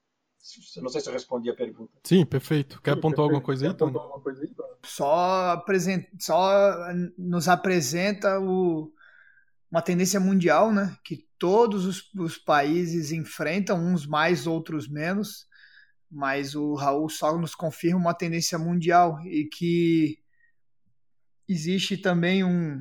[0.76, 1.92] Não sei se eu respondi a pergunta.
[2.04, 2.80] Sim, perfeito.
[2.82, 3.96] Quer apontar alguma coisa aí, Tony?
[4.84, 8.92] Só, apresenta, só nos apresenta o,
[9.74, 10.96] uma tendência mundial, né?
[11.02, 15.48] Que todos os, os, países enfrentam, uns mais, outros menos,
[16.08, 20.20] mas o Raul só nos confirma uma tendência mundial e que
[21.48, 22.80] existe também um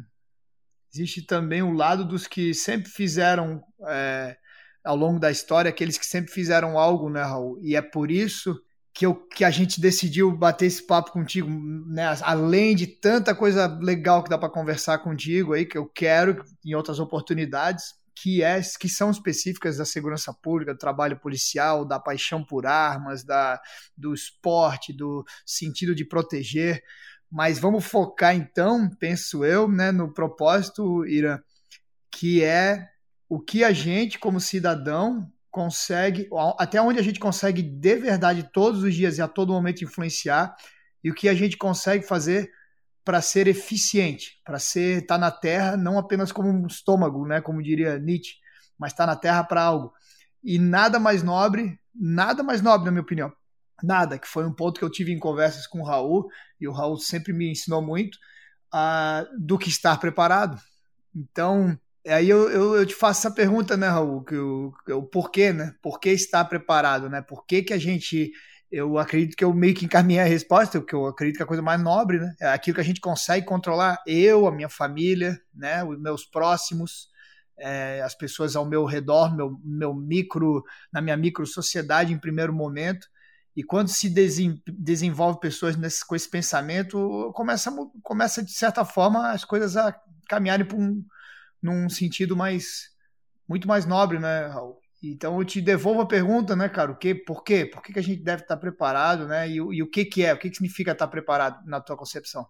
[0.94, 4.38] existe também o lado dos que sempre fizeram é,
[4.84, 7.60] ao longo da história, aqueles que sempre fizeram algo, né, Raul?
[7.64, 8.56] E é por isso
[8.94, 12.16] que, eu, que a gente decidiu bater esse papo contigo, né?
[12.22, 16.76] Além de tanta coisa legal que dá para conversar contigo aí, que eu quero em
[16.76, 22.44] outras oportunidades, que, é, que são específicas da segurança pública, do trabalho policial, da paixão
[22.44, 23.60] por armas, da,
[23.98, 26.84] do esporte, do sentido de proteger.
[27.32, 31.44] Mas vamos focar então, penso eu, né, no propósito, Ira,
[32.12, 32.88] que é
[33.28, 38.82] o que a gente, como cidadão, consegue, até onde a gente consegue de verdade todos
[38.82, 40.56] os dias e a todo momento influenciar,
[41.04, 42.52] e o que a gente consegue fazer
[43.06, 47.40] para ser eficiente, para ser estar tá na Terra não apenas como um estômago, né,
[47.40, 48.38] como diria Nietzsche,
[48.80, 49.94] mas estar tá na Terra para algo.
[50.44, 53.32] E nada mais nobre, nada mais nobre na minha opinião,
[53.84, 56.28] nada, que foi um ponto que eu tive em conversas com o Raul,
[56.60, 58.18] e o Raul sempre me ensinou muito,
[58.74, 60.60] uh, do que estar preparado.
[61.16, 64.24] Então, Aí eu, eu, eu, te faço essa pergunta, né, Raul?
[64.24, 65.74] Que o, o porquê, né?
[65.82, 67.22] Por que estar preparado, né?
[67.22, 68.32] Por que, que a gente.
[68.70, 71.48] Eu acredito que eu meio que encaminhei a resposta, porque eu acredito que é a
[71.48, 72.36] coisa mais nobre, né?
[72.42, 75.84] É aquilo que a gente consegue controlar, eu, a minha família, né?
[75.84, 77.08] Os meus próximos,
[77.58, 82.54] é, as pessoas ao meu redor, meu, meu micro, na minha micro sociedade em primeiro
[82.54, 83.08] momento.
[83.56, 84.10] E quando se
[84.68, 89.96] desenvolve pessoas nesse, com esse pensamento, começa, começa, de certa forma, as coisas a
[90.28, 91.06] caminharem para um
[91.64, 92.92] num sentido mais
[93.48, 94.80] muito mais nobre, né, Raul?
[95.02, 96.92] Então eu te devolvo a pergunta, né, cara?
[96.92, 97.66] O que, por quê?
[97.66, 99.50] Por que, que a gente deve estar preparado, né?
[99.50, 100.34] E, e o que, que é?
[100.34, 102.48] O que, que significa estar preparado na tua concepção?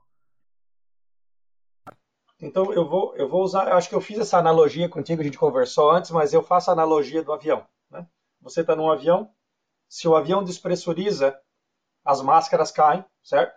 [2.39, 5.23] Então eu vou, eu vou usar, eu acho que eu fiz essa analogia contigo, a
[5.23, 7.65] gente conversou antes, mas eu faço a analogia do avião.
[7.89, 8.06] Né?
[8.41, 9.32] Você está num avião,
[9.88, 11.39] se o avião despressuriza,
[12.04, 13.56] as máscaras caem, certo?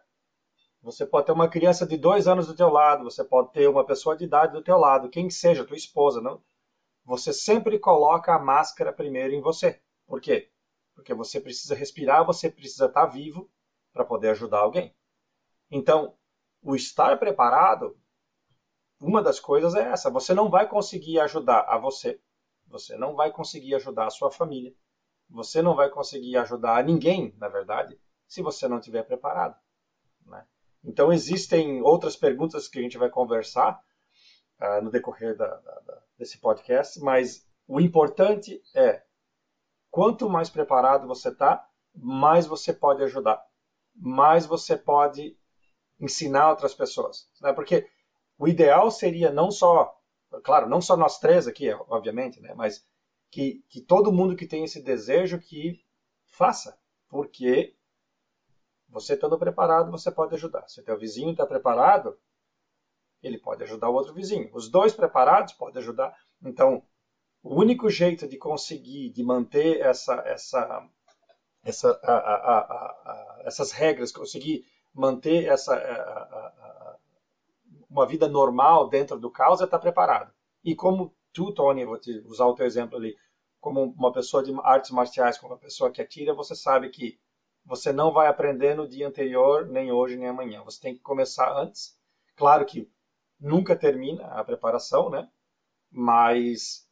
[0.86, 3.84] Você pode ter uma criança de dois anos do teu lado, você pode ter uma
[3.84, 6.40] pessoa de idade do teu lado, quem seja, tua esposa, não?
[7.04, 9.82] Você sempre coloca a máscara primeiro em você.
[10.06, 10.48] Por quê?
[10.94, 13.50] Porque você precisa respirar, você precisa estar vivo
[13.92, 14.94] para poder ajudar alguém.
[15.68, 16.16] Então,
[16.62, 17.98] o estar preparado,
[19.00, 20.08] uma das coisas é essa.
[20.08, 22.20] Você não vai conseguir ajudar a você,
[22.64, 24.72] você não vai conseguir ajudar a sua família,
[25.28, 29.56] você não vai conseguir ajudar a ninguém, na verdade, se você não estiver preparado.
[30.24, 30.46] Né?
[30.86, 33.78] Então, existem outras perguntas que a gente vai conversar
[34.60, 39.02] uh, no decorrer da, da, desse podcast, mas o importante é
[39.90, 43.42] quanto mais preparado você está, mais você pode ajudar,
[43.94, 45.36] mais você pode
[45.98, 47.28] ensinar outras pessoas.
[47.40, 47.52] Né?
[47.52, 47.88] Porque
[48.38, 49.98] o ideal seria não só,
[50.44, 52.54] claro, não só nós três aqui, obviamente, né?
[52.54, 52.86] mas
[53.30, 55.82] que, que todo mundo que tem esse desejo que
[56.26, 57.75] faça, porque
[58.96, 60.66] você estando preparado, você pode ajudar.
[60.68, 62.18] Se o teu vizinho está preparado,
[63.22, 64.48] ele pode ajudar o outro vizinho.
[64.54, 66.16] Os dois preparados podem ajudar.
[66.42, 66.82] Então,
[67.42, 70.88] o único jeito de conseguir, de manter essa, essa,
[71.62, 75.74] essa, a, a, a, essas regras, conseguir manter essa,
[77.90, 80.32] uma vida normal dentro do caos é estar preparado.
[80.64, 83.14] E como tu, Tony, vou te usar o teu exemplo ali,
[83.60, 87.18] como uma pessoa de artes marciais, como uma pessoa que atira, você sabe que
[87.66, 90.62] você não vai aprender no dia anterior, nem hoje, nem amanhã.
[90.62, 91.98] Você tem que começar antes.
[92.36, 92.88] Claro que
[93.40, 95.28] nunca termina a preparação, né?
[95.90, 96.88] Mas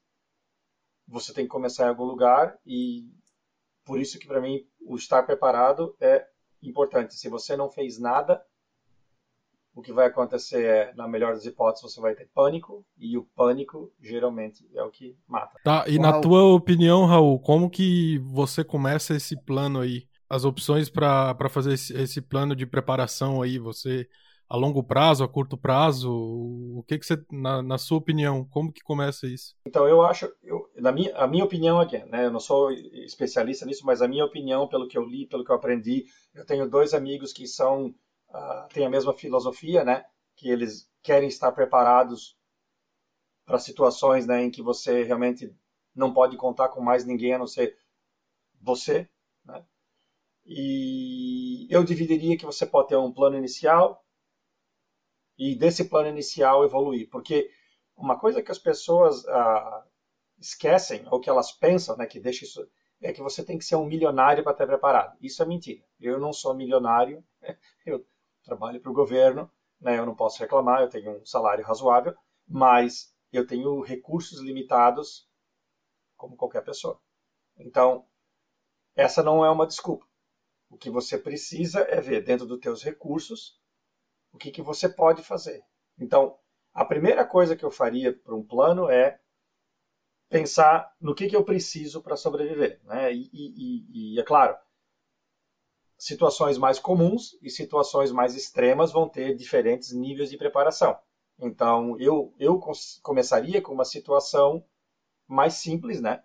[1.07, 3.09] você tem que começar em algum lugar e
[3.85, 6.27] por isso que para mim o estar preparado é
[6.63, 7.15] importante.
[7.15, 8.45] Se você não fez nada,
[9.75, 13.25] o que vai acontecer é, na melhor das hipóteses, você vai ter pânico, e o
[13.35, 15.59] pânico geralmente é o que mata.
[15.65, 20.07] Tá, e na tua opinião, Raul, como que você começa esse plano aí?
[20.29, 24.09] As opções para fazer esse, esse, plano de preparação aí, você
[24.49, 28.73] a longo prazo, a curto prazo, o que que você, na, na sua opinião, como
[28.73, 29.57] que começa isso?
[29.67, 33.65] Então, eu acho, eu, na minha, a minha opinião aqui, né, eu não sou especialista
[33.65, 36.69] nisso, mas a minha opinião, pelo que eu li, pelo que eu aprendi, eu tenho
[36.69, 37.95] dois amigos que são
[38.35, 40.05] uh, têm a mesma filosofia, né?
[40.37, 42.37] Que eles querem estar preparados
[43.47, 45.55] para situações né, em que você realmente
[45.95, 47.77] não pode contar com mais ninguém a não ser
[48.61, 49.09] você?
[50.47, 54.03] E eu dividiria que você pode ter um plano inicial
[55.39, 57.49] e desse plano inicial evoluir, porque
[57.97, 59.85] uma coisa que as pessoas ah,
[60.39, 62.67] esquecem ou que elas pensam, né, que deixa isso
[63.03, 65.17] é que você tem que ser um milionário para estar preparado.
[65.21, 65.83] Isso é mentira.
[66.01, 67.23] Eu não sou milionário.
[67.87, 68.03] Eu
[68.45, 72.15] trabalho para o governo, né, eu não posso reclamar, eu tenho um salário razoável,
[72.47, 75.27] mas eu tenho recursos limitados
[76.17, 76.99] como qualquer pessoa.
[77.59, 78.05] Então,
[78.97, 80.07] essa não é uma desculpa.
[80.75, 83.57] O que você precisa é ver dentro dos teus recursos
[84.33, 85.63] o que, que você pode fazer.
[85.97, 86.37] Então,
[86.75, 89.17] a primeira coisa que eu faria para um plano é
[90.29, 92.81] pensar no que, que eu preciso para sobreviver.
[92.83, 93.15] Né?
[93.15, 94.57] E, e, e, é claro,
[95.97, 100.99] situações mais comuns e situações mais extremas vão ter diferentes níveis de preparação.
[101.39, 102.61] Então, eu, eu
[103.01, 104.61] começaria com uma situação
[105.29, 106.21] mais simples, né?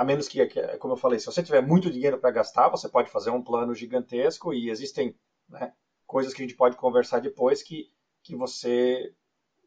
[0.00, 0.40] A menos que,
[0.78, 3.74] como eu falei, se você tiver muito dinheiro para gastar, você pode fazer um plano
[3.74, 5.14] gigantesco e existem
[5.46, 5.74] né,
[6.06, 7.86] coisas que a gente pode conversar depois que,
[8.22, 9.12] que você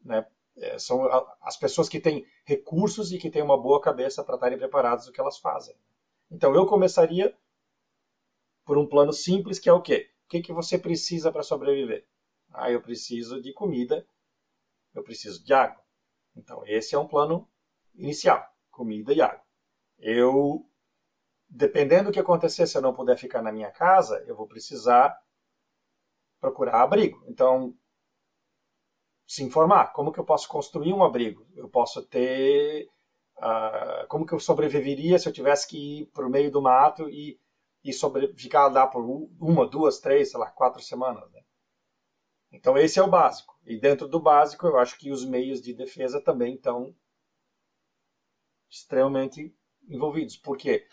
[0.04, 1.04] né, é, são
[1.40, 5.12] as pessoas que têm recursos e que têm uma boa cabeça para estarem preparadas do
[5.12, 5.76] que elas fazem.
[6.28, 7.32] Então eu começaria
[8.64, 10.10] por um plano simples, que é o quê?
[10.24, 12.04] O que, que você precisa para sobreviver?
[12.52, 14.04] Ah, eu preciso de comida,
[14.92, 15.80] eu preciso de água.
[16.34, 17.48] Então, esse é um plano
[17.94, 19.43] inicial: comida e água.
[19.98, 20.64] Eu,
[21.48, 25.16] dependendo do que acontecer, se eu não puder ficar na minha casa, eu vou precisar
[26.40, 27.24] procurar abrigo.
[27.26, 27.74] Então,
[29.26, 29.92] se informar.
[29.92, 31.46] Como que eu posso construir um abrigo?
[31.56, 32.88] Eu posso ter.
[33.38, 37.08] Uh, como que eu sobreviveria se eu tivesse que ir para o meio do mato
[37.08, 37.38] e
[37.84, 39.04] e sobre, ficar lá por
[39.38, 41.30] uma, duas, três, sei lá, quatro semanas.
[41.30, 41.42] Né?
[42.50, 43.54] Então esse é o básico.
[43.66, 46.94] E dentro do básico, eu acho que os meios de defesa também estão
[48.70, 49.54] extremamente
[49.88, 50.36] envolvidos.
[50.36, 50.86] Por quê?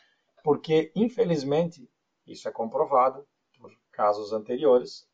[0.43, 1.89] Porque, infelizmente,
[2.25, 3.25] isso é comprovado
[3.57, 5.07] por casos anteriores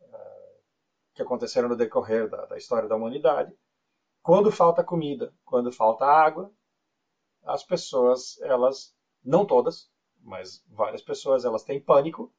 [0.00, 0.62] uh,
[1.14, 3.54] que aconteceram no decorrer da, da história da humanidade.
[4.22, 6.52] Quando falta comida, quando falta água,
[7.44, 12.32] as pessoas, elas, não todas, mas várias pessoas elas têm pânico,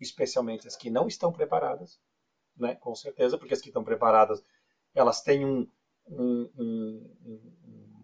[0.00, 2.00] especialmente as que não estão preparadas,
[2.56, 2.74] né?
[2.76, 4.42] Com certeza, porque as que estão preparadas
[4.94, 5.70] elas têm um,
[6.08, 7.56] um, um,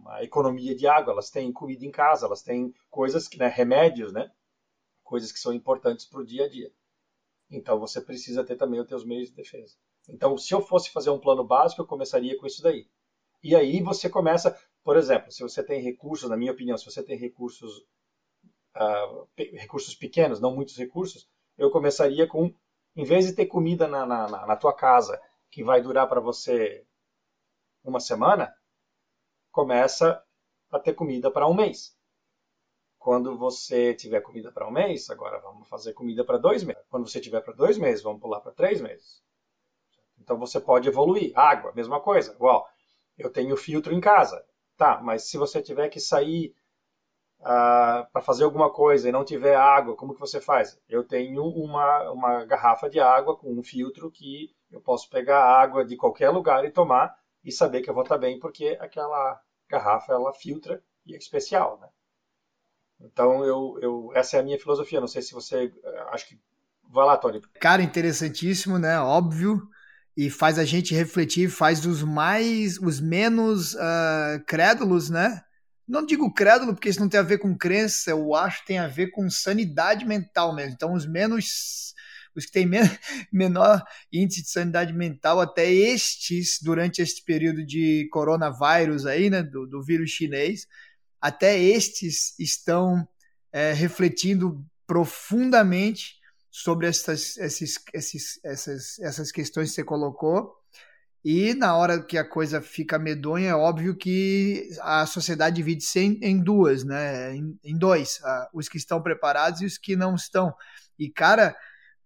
[0.03, 4.13] uma economia de água, elas têm comida em casa, elas têm coisas que, né, remédios,
[4.13, 4.31] né?
[5.05, 6.73] Coisas que são importantes para o dia a dia.
[7.51, 9.77] Então você precisa ter também os seus meios de defesa.
[10.09, 12.89] Então, se eu fosse fazer um plano básico, eu começaria com isso daí.
[13.43, 17.03] E aí você começa, por exemplo, se você tem recursos, na minha opinião, se você
[17.03, 17.85] tem recursos
[18.77, 22.53] uh, recursos pequenos, não muitos recursos, eu começaria com,
[22.97, 26.85] em vez de ter comida na, na, na tua casa que vai durar para você
[27.85, 28.53] uma semana,
[29.53, 30.21] começa
[30.71, 31.95] a ter comida para um mês.
[32.99, 36.83] Quando você tiver comida para um mês, agora vamos fazer comida para dois meses.
[36.89, 39.23] Quando você tiver para dois meses, vamos pular para três meses.
[40.19, 41.33] Então você pode evoluir.
[41.37, 42.33] Água, mesma coisa.
[42.33, 42.67] Igual,
[43.19, 44.45] eu tenho filtro em casa.
[44.77, 46.55] Tá, mas se você tiver que sair
[47.41, 50.81] uh, ah, para fazer alguma coisa e não tiver água, como que você faz?
[50.89, 55.85] Eu tenho uma, uma garrafa de água com um filtro que eu posso pegar água
[55.85, 60.13] de qualquer lugar e tomar e saber que eu vou estar bem porque aquela garrafa
[60.13, 61.89] ela filtra e é especial, né?
[63.01, 65.01] Então eu, eu essa é a minha filosofia.
[65.01, 66.41] Não sei se você eh, acho que
[66.89, 67.41] vai lá, Tony.
[67.59, 69.01] Cara, interessantíssimo, né?
[69.01, 69.69] Óbvio
[70.17, 75.43] e faz a gente refletir, faz os mais, os menos uh, crédulos, né?
[75.89, 78.79] Não digo crédulo porque isso não tem a ver com crença, eu acho que tem
[78.79, 80.73] a ver com sanidade mental mesmo.
[80.73, 81.95] Então, os menos,
[82.35, 82.83] os que têm men
[83.33, 89.67] menor índice de sanidade mental, até estes, durante este período de coronavírus aí, né, do,
[89.67, 90.67] do vírus chinês,
[91.21, 93.07] até estes estão
[93.53, 96.17] é, refletindo profundamente
[96.51, 100.55] sobre essas, esses, esses, essas, essas questões que você colocou.
[101.25, 106.43] E na hora que a coisa fica medonha, é óbvio que a sociedade divide-se em,
[106.43, 107.33] duas, né?
[107.37, 108.21] Em, dois,
[108.53, 110.53] os que estão preparados e os que não estão.
[110.99, 111.57] E, cara,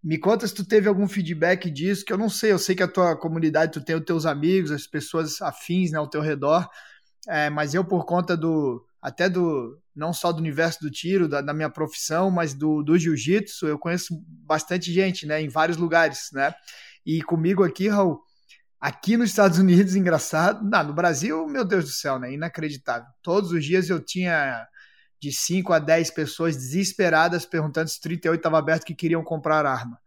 [0.03, 2.83] me conta se tu teve algum feedback disso, que eu não sei, eu sei que
[2.83, 6.69] a tua comunidade, tu tem os teus amigos, as pessoas afins né, ao teu redor,
[7.29, 11.41] é, mas eu, por conta do, até do, não só do universo do tiro, da,
[11.41, 16.29] da minha profissão, mas do, do jiu-jitsu, eu conheço bastante gente, né, em vários lugares,
[16.33, 16.55] né,
[17.05, 18.21] e comigo aqui, Raul,
[18.81, 23.51] aqui nos Estados Unidos, engraçado, não, no Brasil, meu Deus do céu, né, inacreditável, todos
[23.51, 24.67] os dias eu tinha
[25.21, 29.99] de 5 a 10 pessoas desesperadas perguntando se 38 estava aberto que queriam comprar arma.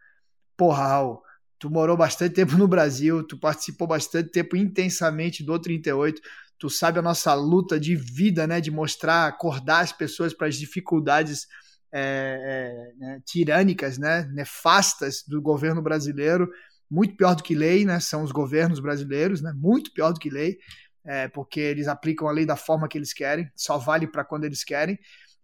[0.56, 1.22] Porra, Raul,
[1.58, 6.22] tu morou bastante tempo no Brasil, tu participou bastante tempo intensamente do 38,
[6.58, 10.56] tu sabe a nossa luta de vida, né, de mostrar, acordar as pessoas para as
[10.56, 11.48] dificuldades
[11.92, 16.50] é, é, né, tirânicas, né, nefastas do governo brasileiro,
[16.90, 20.30] muito pior do que lei, né, são os governos brasileiros, né, muito pior do que
[20.30, 20.58] lei,
[21.06, 24.46] é, porque eles aplicam a lei da forma que eles querem, só vale para quando
[24.46, 24.98] eles querem,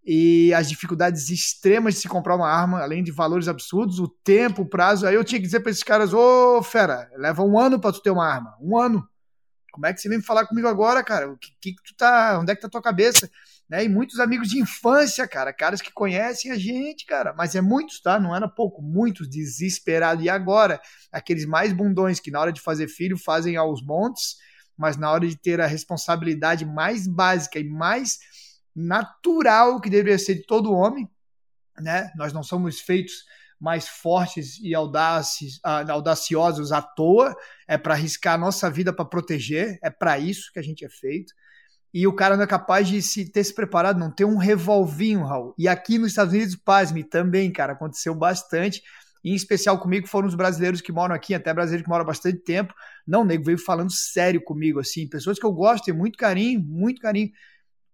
[0.06, 4.62] e as dificuldades extremas de se comprar uma arma, além de valores absurdos, o tempo,
[4.62, 7.80] o prazo, aí eu tinha que dizer para esses caras, ô fera, leva um ano
[7.80, 9.08] para tu ter uma arma, um ano,
[9.76, 11.30] como é que você vem falar comigo agora, cara?
[11.30, 12.40] O que, que, tu tá.
[12.40, 13.30] Onde é que tá tua cabeça?
[13.70, 13.84] Né?
[13.84, 17.34] E muitos amigos de infância, cara, caras que conhecem a gente, cara.
[17.38, 18.18] Mas é muitos, tá?
[18.18, 20.24] Não era pouco, muitos desesperados.
[20.24, 20.80] E agora,
[21.12, 24.38] aqueles mais bundões que na hora de fazer filho fazem aos montes,
[24.78, 28.20] mas na hora de ter a responsabilidade mais básica e mais
[28.76, 31.10] natural que deveria ser de todo homem,
[31.80, 32.12] né?
[32.16, 33.24] Nós não somos feitos
[33.60, 37.36] mais fortes e audaces, ah, audaciosos à toa,
[37.68, 40.90] é para arriscar a nossa vida para proteger, é para isso que a gente é
[40.90, 41.34] feito.
[41.94, 45.24] E o cara não é capaz de se ter se preparado, não ter um revolvinho,
[45.24, 45.56] Raul.
[45.58, 48.84] E aqui nos Estados Unidos, pasme, também, cara, aconteceu bastante.
[49.26, 52.38] Em especial comigo foram os brasileiros que moram aqui, até brasileiros que moram há bastante
[52.38, 52.76] tempo.
[53.08, 55.08] Não, nego veio falando sério comigo, assim.
[55.10, 57.32] Pessoas que eu gosto, tenho muito carinho, muito carinho.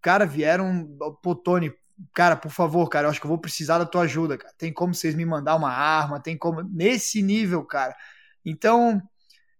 [0.02, 0.86] Cara, vieram,
[1.24, 1.72] pô, Tony,
[2.13, 4.54] cara, por favor, cara, eu acho que eu vou precisar da tua ajuda, cara.
[4.58, 7.96] Tem como vocês me mandar uma arma, tem como nesse nível, cara.
[8.46, 9.02] Então,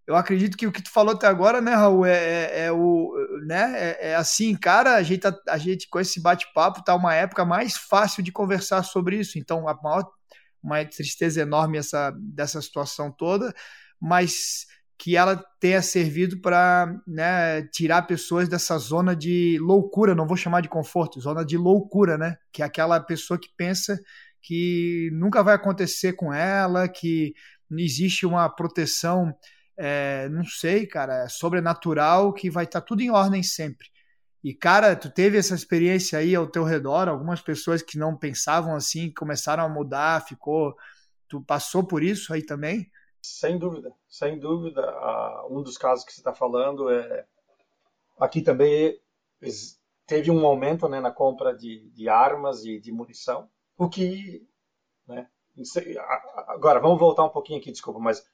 [0.06, 3.14] eu acredito que o que tu falou até agora, né, Raul, é, é, é o,
[3.46, 7.16] né, é, é, assim, cara, a gente, a, a gente com esse bate-papo tá uma
[7.16, 9.40] época mais fácil de conversar sobre isso.
[9.40, 10.12] Então, a maior,
[10.64, 13.54] uma tristeza enorme essa dessa situação toda,
[14.00, 14.66] mas
[14.98, 20.62] que ela tenha servido para né, tirar pessoas dessa zona de loucura, não vou chamar
[20.62, 22.38] de conforto, zona de loucura, né?
[22.54, 24.00] Que é aquela pessoa que pensa
[24.44, 27.34] que nunca vai acontecer com ela, que
[27.72, 29.34] existe uma proteção,
[29.76, 33.88] é, não sei, cara, sobrenatural, que vai estar tá tudo em ordem sempre.
[34.44, 38.76] E, cara, tu teve essa experiência aí ao teu redor, algumas pessoas que não pensavam
[38.76, 40.76] assim, começaram a mudar, ficou.
[41.28, 42.90] Tu passou por isso aí também?
[43.22, 44.82] Sem dúvida, sem dúvida.
[45.50, 47.26] um dos casos que você está falando é.
[48.20, 49.00] Aqui também
[50.06, 54.46] teve um aumento né, na compra de, de armas e de munição, o que.
[55.08, 55.28] Né,
[56.48, 58.26] agora, vamos voltar um pouquinho aqui, desculpa, mas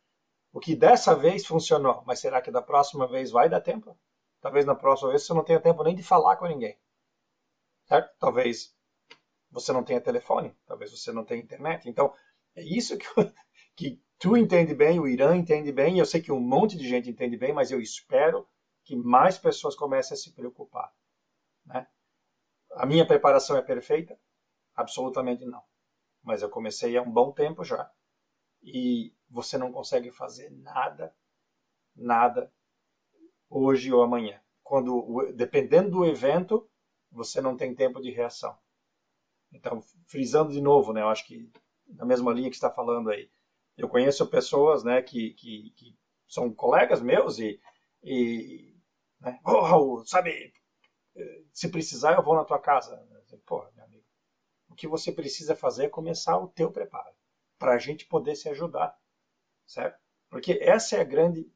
[0.53, 3.97] o que dessa vez funcionou, mas será que da próxima vez vai dar tempo?
[4.41, 6.75] Talvez na próxima vez você não tenha tempo nem de falar com ninguém.
[7.87, 8.09] Certo?
[8.19, 8.73] Talvez
[9.51, 11.89] você não tenha telefone, talvez você não tenha internet.
[11.89, 12.13] Então,
[12.55, 13.07] é isso que,
[13.75, 17.09] que tu entende bem, o Irã entende bem, eu sei que um monte de gente
[17.09, 18.47] entende bem, mas eu espero
[18.85, 20.91] que mais pessoas comecem a se preocupar.
[21.65, 21.87] Né?
[22.75, 24.17] A minha preparação é perfeita?
[24.75, 25.63] Absolutamente não.
[26.23, 27.89] Mas eu comecei há um bom tempo já.
[28.63, 31.13] E você não consegue fazer nada,
[31.95, 32.51] nada,
[33.49, 34.39] hoje ou amanhã.
[34.63, 36.69] Quando, dependendo do evento,
[37.11, 38.57] você não tem tempo de reação.
[39.51, 41.49] Então, frisando de novo, né, eu acho que
[41.87, 43.31] na mesma linha que está falando aí,
[43.77, 47.59] eu conheço pessoas né, que, que, que são colegas meus e,
[48.03, 48.75] e
[49.21, 49.39] né?
[49.45, 50.51] oh, Raul, sabe,
[51.53, 53.01] se precisar eu vou na tua casa.
[53.45, 54.05] Pô, meu amigo,
[54.69, 57.15] o que você precisa fazer é começar o teu preparo
[57.57, 58.95] para a gente poder se ajudar,
[59.65, 59.99] certo?
[60.29, 61.49] Porque essa é a grande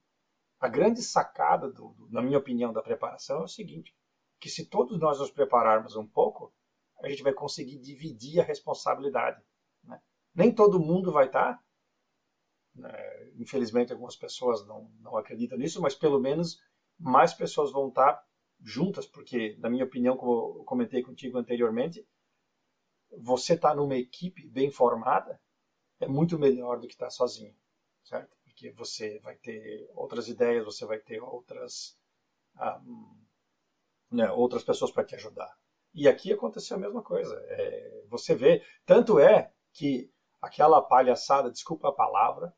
[0.62, 3.93] a grande sacada, do, do, na minha opinião, da preparação é o seguinte:
[4.39, 6.53] que se todos nós nos prepararmos um pouco,
[7.01, 9.43] a gente vai conseguir dividir a responsabilidade.
[9.84, 9.99] Né?
[10.36, 11.64] Nem todo mundo vai estar, tá,
[12.76, 12.93] né?
[13.38, 16.59] infelizmente algumas pessoas não, não acreditam nisso, mas pelo menos
[16.99, 18.24] mais pessoas vão estar tá
[18.64, 22.05] juntas, porque, na minha opinião, como eu comentei contigo anteriormente,
[23.18, 25.41] você estar tá numa equipe bem formada
[25.99, 27.55] é muito melhor do que estar sozinho,
[28.03, 28.36] certo?
[28.62, 31.97] Porque você vai ter outras ideias, você vai ter outras,
[32.55, 32.82] um, ah,
[34.12, 35.51] né, outras pessoas para te ajudar.
[35.93, 37.36] E aqui aconteceu a mesma coisa.
[37.49, 42.53] É, você vê, tanto é que aquela palhaçada, desculpa a palavra,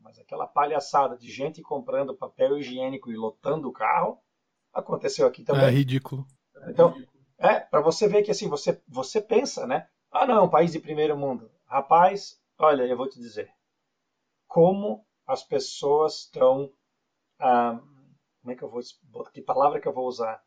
[0.00, 4.20] mas aquela palhaçada de gente comprando papel higiênico e lotando o carro,
[4.74, 5.64] aconteceu aqui também.
[5.64, 6.26] É ridículo.
[6.68, 6.94] Então,
[7.38, 9.88] é, para você ver que assim, você, você pensa, né?
[10.10, 11.50] Ah, não, país de primeiro mundo.
[11.64, 13.50] Rapaz, olha, eu vou te dizer.
[14.46, 16.70] Como as pessoas estão.
[17.38, 17.80] Ah,
[18.40, 18.80] como é que eu vou.
[19.32, 20.42] Que palavra que eu vou usar?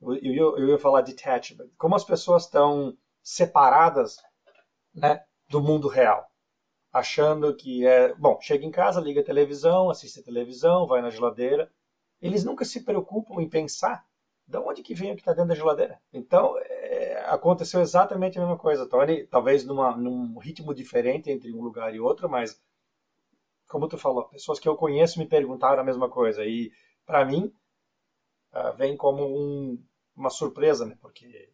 [0.00, 1.68] Eu, eu, eu ia falar detachment.
[1.76, 4.16] Como as pessoas estão separadas
[4.94, 6.26] né, do mundo real.
[6.92, 8.14] Achando que é.
[8.14, 11.72] Bom, chega em casa, liga a televisão, assiste a televisão, vai na geladeira.
[12.20, 14.04] Eles nunca se preocupam em pensar
[14.46, 16.00] de onde que vem o que está dentro da geladeira.
[16.12, 19.26] Então, é, aconteceu exatamente a mesma coisa, Tony.
[19.26, 22.60] Talvez numa, num ritmo diferente entre um lugar e outro, mas
[23.72, 26.44] como tu falou, pessoas que eu conheço me perguntaram a mesma coisa.
[26.44, 26.70] E,
[27.06, 27.50] para mim,
[28.52, 29.82] uh, vem como um,
[30.14, 30.94] uma surpresa, né?
[31.00, 31.50] Porque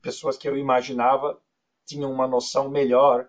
[0.00, 1.38] pessoas que eu imaginava
[1.84, 3.28] tinham uma noção melhor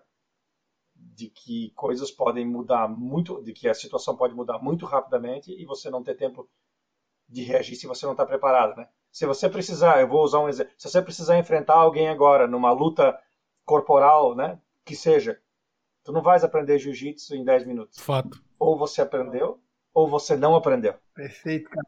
[0.94, 5.66] de que coisas podem mudar muito, de que a situação pode mudar muito rapidamente e
[5.66, 6.48] você não ter tempo
[7.28, 8.88] de reagir se você não está preparado, né?
[9.12, 12.72] Se você precisar, eu vou usar um exemplo, se você precisar enfrentar alguém agora numa
[12.72, 13.18] luta
[13.62, 15.38] corporal, né, que seja,
[16.06, 17.98] Tu não vais aprender jiu-jitsu em 10 minutos.
[17.98, 18.40] Fato.
[18.60, 19.60] Ou você aprendeu,
[19.92, 20.94] ou você não aprendeu.
[21.12, 21.86] Perfeito, cara.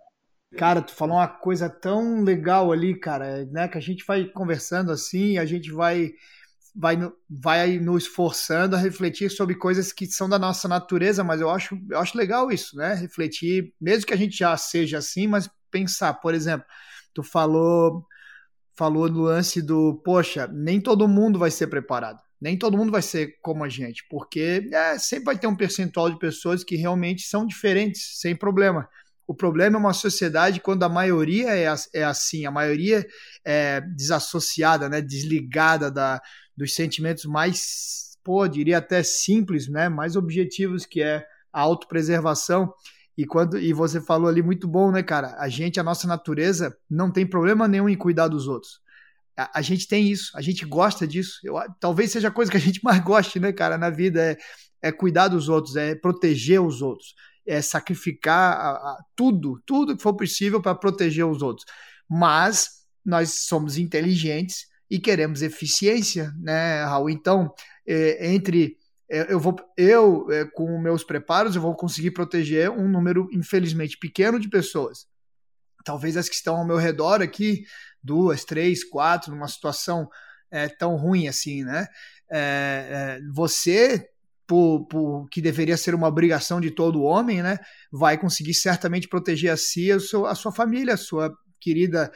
[0.57, 3.69] Cara, tu falou uma coisa tão legal ali, cara, né?
[3.69, 6.11] Que a gente vai conversando assim, a gente vai
[6.75, 6.97] vai,
[7.31, 11.79] vai nos esforçando a refletir sobre coisas que são da nossa natureza, mas eu acho,
[11.89, 12.95] eu acho legal isso, né?
[12.95, 16.67] Refletir, mesmo que a gente já seja assim, mas pensar, por exemplo,
[17.15, 18.05] tu falou
[18.77, 22.28] falou no lance do, poxa, nem todo mundo vai ser preparado.
[22.41, 26.09] Nem todo mundo vai ser como a gente, porque é, sempre vai ter um percentual
[26.09, 28.89] de pessoas que realmente são diferentes, sem problema.
[29.27, 33.07] O problema é uma sociedade quando a maioria é, é assim, a maioria
[33.45, 36.21] é desassociada, né, desligada da,
[36.57, 42.73] dos sentimentos mais, pô, diria até simples, né, mais objetivos, que é a autopreservação.
[43.17, 45.35] E quando e você falou ali muito bom, né, cara?
[45.39, 48.81] A gente, a nossa natureza, não tem problema nenhum em cuidar dos outros
[49.39, 51.39] a, a, gente tem isso, a gente gosta disso.
[51.45, 54.37] Eu, talvez seja a coisa que a gente mais goste, né, cara, na vida, é,
[54.83, 57.15] é cuidar dos outros, é proteger os outros,
[57.47, 61.65] é sacrificar a, a, tudo, tudo que for possível para proteger os outros.
[62.11, 62.69] Mas
[63.05, 67.09] nós somos inteligentes e queremos eficiência, né, Raul?
[67.09, 67.53] Então,
[67.87, 68.77] é, entre
[69.11, 73.97] é, eu vou eu é, com meus preparos eu vou conseguir proteger um número infelizmente
[73.97, 75.07] pequeno de pessoas
[75.89, 77.65] talvez as que estão ao meu redor aqui
[78.05, 80.07] duas, três, quatro, numa situação
[80.51, 81.87] é, tão ruim assim, né?
[82.31, 84.07] É, você,
[84.47, 87.59] por, por, que deveria ser uma obrigação de todo homem, né?
[87.91, 92.13] Vai conseguir certamente proteger a si, a, a sua família, a sua querida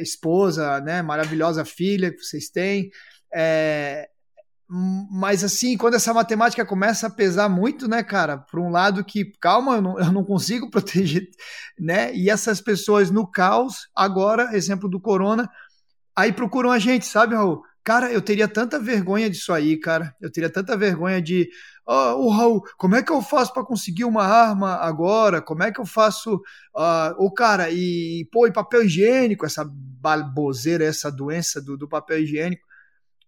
[0.00, 1.02] esposa, né?
[1.02, 2.90] Maravilhosa filha que vocês têm.
[3.34, 4.08] É,
[4.72, 9.32] mas assim, quando essa matemática começa a pesar muito, né, cara, por um lado que,
[9.40, 11.28] calma, eu não, eu não, consigo proteger,
[11.76, 15.50] né, e essas pessoas no caos, agora, exemplo do corona,
[16.14, 17.62] aí procuram a gente, sabe, Raul?
[17.82, 21.48] Cara, eu teria tanta vergonha disso aí, cara, eu teria tanta vergonha de,
[21.84, 25.42] oh, oh, Raul, como é que eu faço para conseguir uma arma agora?
[25.42, 30.84] Como é que eu faço, uh, oh, cara, e, pô, e papel higiênico, essa balboseira,
[30.84, 32.69] essa doença do, do papel higiênico,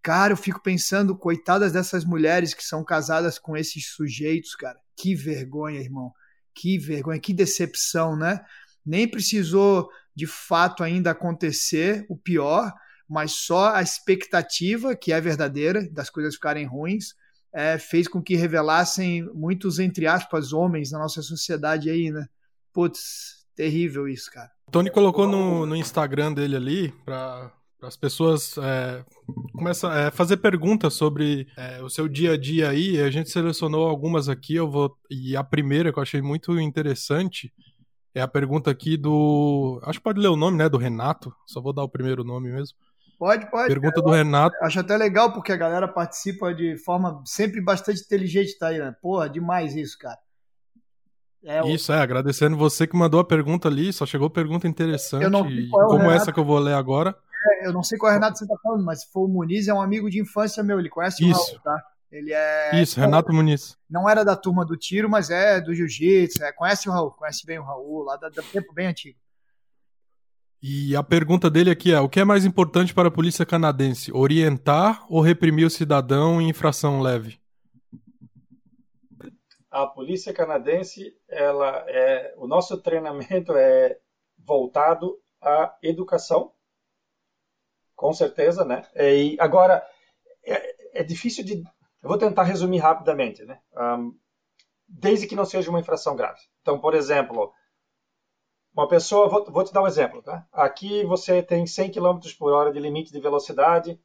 [0.02, 4.78] Cara, eu fico pensando, coitadas dessas mulheres que são casadas com esses sujeitos, cara.
[4.96, 6.12] Que vergonha, irmão.
[6.54, 8.40] Que vergonha, que decepção, né?
[8.84, 12.72] Nem precisou de fato ainda acontecer o pior,
[13.08, 17.14] mas só a expectativa, que é verdadeira, das coisas ficarem ruins,
[17.54, 22.26] é, fez com que revelassem muitos, entre aspas, homens na nossa sociedade aí, né?
[22.72, 24.50] Putz, terrível isso, cara.
[24.70, 27.52] Tony colocou no, no Instagram dele ali, pra
[27.82, 29.04] as pessoas é,
[29.52, 33.00] começar a é, fazer perguntas sobre é, o seu dia a dia aí.
[33.00, 37.52] A gente selecionou algumas aqui, eu vou e a primeira que eu achei muito interessante
[38.14, 41.34] é a pergunta aqui do, acho que pode ler o nome, né, do Renato.
[41.46, 42.76] Só vou dar o primeiro nome mesmo.
[43.18, 43.68] Pode, pode.
[43.68, 44.56] Pergunta do Renato.
[44.62, 48.94] Acho até legal porque a galera participa de forma sempre bastante inteligente, tá aí, né?
[49.00, 50.18] Porra, demais isso, cara.
[51.44, 55.30] É, Isso, é, agradecendo você que mandou a pergunta ali, só chegou pergunta interessante, eu
[55.30, 56.12] não é como Renato.
[56.12, 57.16] essa que eu vou ler agora.
[57.44, 59.28] É, eu não sei qual é o Renato você tá falando, mas se for o
[59.28, 61.40] Muniz, é um amigo de infância meu, ele conhece Isso.
[61.40, 61.84] o Raul, tá?
[62.10, 62.82] Ele é.
[62.82, 63.76] Isso, Renato Muniz.
[63.88, 67.46] Não era da turma do tiro, mas é do jiu-jitsu, é, conhece o Raul, conhece
[67.46, 69.18] bem o Raul, lá do tempo bem antigo.
[70.62, 74.12] E a pergunta dele aqui é: o que é mais importante para a polícia canadense?
[74.12, 77.42] Orientar ou reprimir o cidadão em infração leve?
[79.72, 83.98] a polícia canadense, ela é, o nosso treinamento é
[84.38, 86.52] voltado à educação,
[88.02, 88.82] com certeza, né?
[88.96, 89.86] E agora
[90.44, 91.62] é, é difícil de,
[92.02, 93.60] eu vou tentar resumir rapidamente, né?
[93.76, 94.18] Um,
[94.88, 96.40] desde que não seja uma infração grave.
[96.60, 97.52] Então, por exemplo,
[98.74, 100.44] uma pessoa, vou, vou te dar um exemplo, tá?
[100.52, 104.00] Aqui você tem 100 km por hora de limite de velocidade.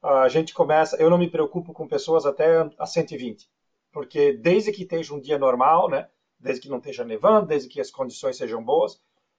[0.00, 3.48] A gente começa, eu não me preocupo com pessoas até a 120
[3.96, 6.06] porque desde que esteja um dia normal, né,
[6.38, 8.96] desde que não esteja nevando, desde que as condições sejam boas,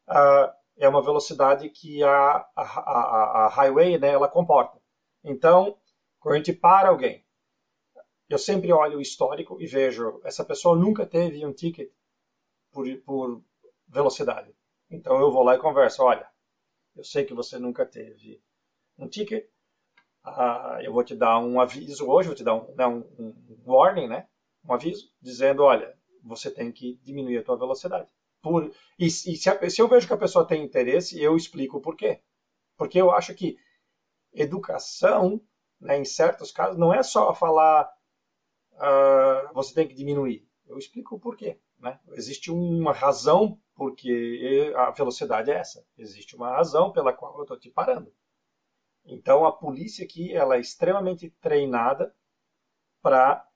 [0.10, 4.80] uh, é uma velocidade que a, a, a, a highway né, ela comporta.
[5.24, 5.76] Então,
[6.20, 7.26] quando a gente para alguém,
[8.30, 11.90] eu sempre olho o histórico e vejo essa pessoa nunca teve um ticket
[12.72, 13.42] por, por
[13.88, 14.54] velocidade.
[14.90, 16.28] Então eu vou lá e converso, olha,
[16.96, 18.42] eu sei que você nunca teve
[18.98, 19.46] um ticket,
[20.26, 23.34] uh, eu vou te dar um aviso hoje, vou te dar um, né, um
[23.66, 24.28] warning, né?
[24.68, 28.10] um aviso dizendo, olha, você tem que diminuir a tua velocidade.
[28.48, 31.78] Por, e, e se, a, se, eu vejo que a pessoa tem interesse, eu explico
[31.78, 32.22] o porquê.
[32.78, 33.58] Porque eu acho que
[34.34, 35.42] educação,
[35.80, 37.92] né, em certos casos, não é só falar
[38.74, 40.48] uh, você tem que diminuir.
[40.66, 41.60] Eu explico o porquê.
[41.80, 42.00] Né?
[42.14, 45.86] Existe uma razão porque a velocidade é essa.
[45.98, 48.12] Existe uma razão pela qual eu estou te parando.
[49.06, 52.14] Então a polícia aqui ela é extremamente treinada
[53.02, 53.48] para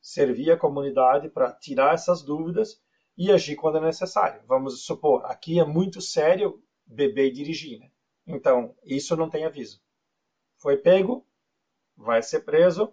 [0.00, 2.82] servir a comunidade para tirar essas dúvidas
[3.20, 4.40] e agir quando é necessário.
[4.46, 7.90] Vamos supor, aqui é muito sério beber e dirigir, né?
[8.26, 9.78] Então, isso não tem aviso.
[10.56, 11.26] Foi pego,
[11.94, 12.90] vai ser preso,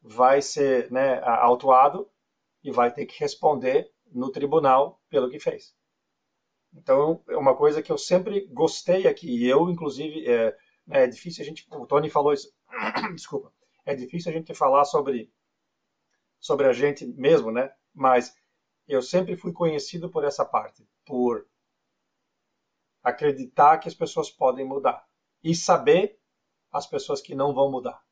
[0.00, 2.10] vai ser né, autuado
[2.64, 5.74] e vai ter que responder no tribunal pelo que fez.
[6.72, 10.56] Então, é uma coisa que eu sempre gostei aqui, e eu, inclusive, é,
[10.88, 11.66] é difícil a gente.
[11.70, 12.50] O Tony falou isso.
[13.14, 13.52] Desculpa.
[13.84, 15.30] É difícil a gente falar sobre
[16.38, 17.70] sobre a gente mesmo, né?
[17.92, 18.34] Mas
[18.90, 21.46] eu sempre fui conhecido por essa parte, por
[23.02, 25.06] acreditar que as pessoas podem mudar
[25.42, 26.18] e saber
[26.72, 28.02] as pessoas que não vão mudar.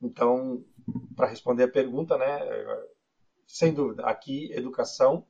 [0.00, 0.64] Então,
[1.14, 2.40] para responder a pergunta, né,
[3.46, 5.26] sem dúvida, aqui educação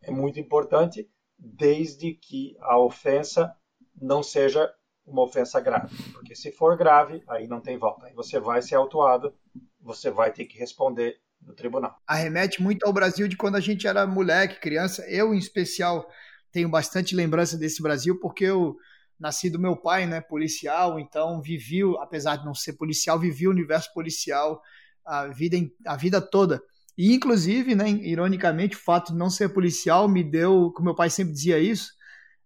[0.00, 3.56] é muito importante, desde que a ofensa
[3.94, 4.72] não seja
[5.04, 5.96] uma ofensa grave.
[6.12, 8.06] Porque se for grave, aí não tem volta.
[8.06, 9.34] Aí você vai ser autuado,
[9.80, 11.96] você vai ter que responder no tribunal.
[12.06, 15.04] Arremete muito ao Brasil de quando a gente era moleque, criança.
[15.08, 16.08] Eu, em especial,
[16.50, 18.76] tenho bastante lembrança desse Brasil, porque eu
[19.18, 23.52] nasci do meu pai, né, policial, então vivi, apesar de não ser policial, vivi o
[23.52, 24.60] universo policial
[25.04, 26.62] a vida, a vida toda.
[26.96, 31.08] E, inclusive, né, ironicamente, o fato de não ser policial me deu, como meu pai
[31.08, 31.90] sempre dizia isso,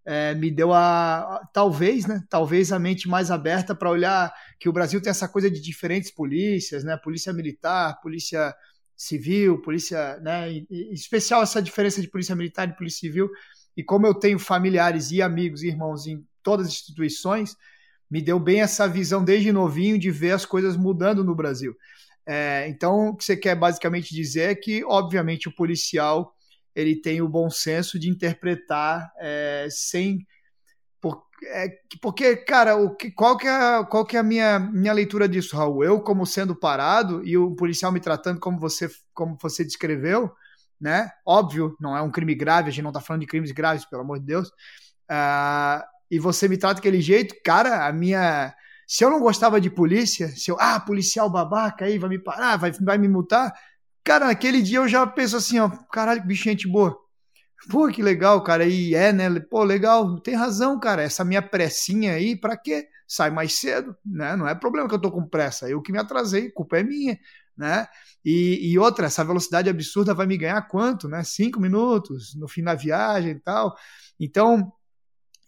[0.05, 4.69] é, me deu a, a, talvez, né, talvez a mente mais aberta para olhar que
[4.69, 8.55] o Brasil tem essa coisa de diferentes polícias, né, polícia militar, polícia
[8.97, 13.31] civil, polícia, né, em especial essa diferença de polícia militar e polícia civil.
[13.77, 17.57] E como eu tenho familiares e amigos e irmãos em todas as instituições,
[18.11, 21.77] me deu bem essa visão desde novinho de ver as coisas mudando no Brasil.
[22.25, 26.35] É, então, o que você quer basicamente dizer é que, obviamente, o policial
[26.75, 30.27] ele tem o bom senso de interpretar é, sem.
[31.45, 31.69] É,
[32.01, 35.57] porque, cara, o que, qual, que é, qual que é a minha, minha leitura disso,
[35.57, 35.85] Raul?
[35.85, 40.33] Eu, como sendo parado e o policial me tratando como você, como você descreveu,
[40.81, 41.11] né?
[41.27, 44.03] Óbvio, não é um crime grave, a gente não está falando de crimes graves, pelo
[44.03, 44.49] amor de Deus.
[45.11, 48.55] Uh, e você me trata daquele jeito, cara, a minha.
[48.87, 52.57] Se eu não gostava de polícia, se eu, ah, policial babaca aí, vai me parar,
[52.57, 53.53] vai, vai me multar,
[54.07, 56.97] Cara, naquele dia eu já penso assim, ó, caralho, bicho gente boa.
[57.71, 58.67] Pô, que legal, cara.
[58.67, 59.29] E é, né?
[59.41, 61.03] Pô, legal, tem razão, cara.
[61.03, 62.89] Essa minha pressinha aí, pra quê?
[63.09, 64.37] Sai mais cedo, né?
[64.37, 65.69] Não é problema que eu tô com pressa.
[65.69, 67.19] Eu que me atrasei, culpa é minha,
[67.57, 67.87] né?
[68.25, 71.25] E, e outra, essa velocidade absurda vai me ganhar quanto, né?
[71.25, 73.75] Cinco minutos no fim da viagem e tal.
[74.21, 74.73] Então,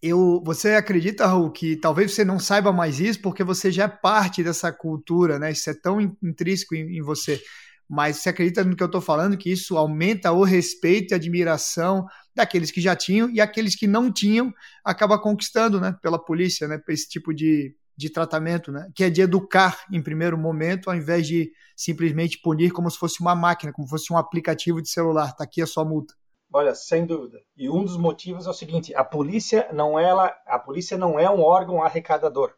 [0.02, 3.88] Eu, você acredita, Raul, que talvez você não saiba mais isso porque você já é
[3.88, 5.50] parte dessa cultura, né?
[5.52, 7.40] Isso é tão intrínseco em, em você.
[7.88, 12.06] Mas você acredita no que eu estou falando, que isso aumenta o respeito e admiração
[12.34, 14.52] daqueles que já tinham e aqueles que não tinham
[14.84, 15.96] acaba conquistando, né?
[16.02, 16.78] Pela polícia, né?
[16.88, 18.90] Esse tipo de, de tratamento, né?
[18.94, 23.20] Que é de educar em primeiro momento, ao invés de simplesmente punir como se fosse
[23.20, 25.34] uma máquina, como se fosse um aplicativo de celular.
[25.34, 26.12] Tá aqui a sua multa.
[26.52, 27.40] Olha, sem dúvida.
[27.56, 31.18] E um dos motivos é o seguinte: a polícia não é ela, a polícia não
[31.18, 32.54] é um órgão arrecadador.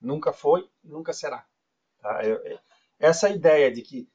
[0.00, 1.44] Nunca foi, nunca será.
[2.00, 2.24] Tá?
[2.24, 2.40] Eu,
[2.98, 4.08] essa ideia de que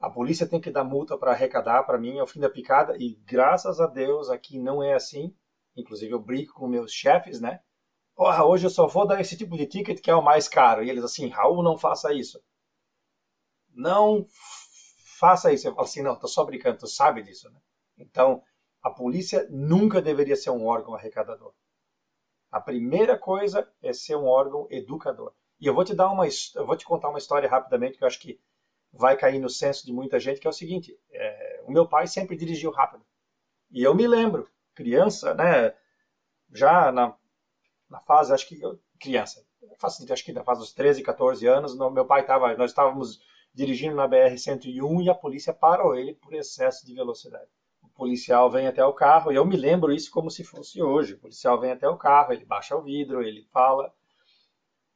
[0.00, 2.94] a polícia tem que dar multa para arrecadar, para mim, é o fim da picada.
[2.98, 5.34] E graças a Deus aqui não é assim.
[5.76, 7.60] Inclusive eu brinco com meus chefes, né?
[8.14, 10.84] Porra, hoje eu só vou dar esse tipo de ticket que é o mais caro.
[10.84, 12.40] E eles assim, Raul, não faça isso.
[13.74, 14.24] Não
[15.18, 15.66] faça isso.
[15.66, 17.58] Eu falo assim, não, tô só brincando, tu sabe disso, né?
[17.98, 18.42] Então,
[18.82, 21.52] a polícia nunca deveria ser um órgão arrecadador.
[22.52, 25.32] A primeira coisa é ser um órgão educador.
[25.58, 28.06] E eu vou te dar uma, eu vou te contar uma história rapidamente que eu
[28.06, 28.38] acho que
[28.96, 32.06] vai cair no senso de muita gente, que é o seguinte: é, o meu pai
[32.06, 33.04] sempre dirigiu rápido.
[33.70, 35.74] E eu me lembro, criança, né?
[36.52, 37.16] Já na,
[37.90, 38.60] na fase, acho que
[39.00, 39.44] criança,
[40.10, 43.20] acho que na fase dos 13, 14 anos, no, meu pai estava, nós estávamos
[43.52, 47.50] dirigindo na BR 101 e a polícia parou ele por excesso de velocidade
[47.94, 51.14] policial vem até o carro, e eu me lembro isso como se fosse hoje.
[51.14, 53.92] O policial vem até o carro, ele baixa o vidro, ele fala.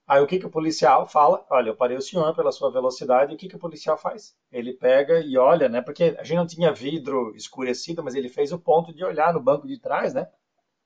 [0.09, 1.44] Aí o que, que o policial fala?
[1.50, 4.34] Olha, eu parei o senhor pela sua velocidade, e o que, que o policial faz?
[4.50, 5.80] Ele pega e olha, né?
[5.80, 9.40] Porque a gente não tinha vidro escurecido, mas ele fez o ponto de olhar no
[9.40, 10.26] banco de trás, né?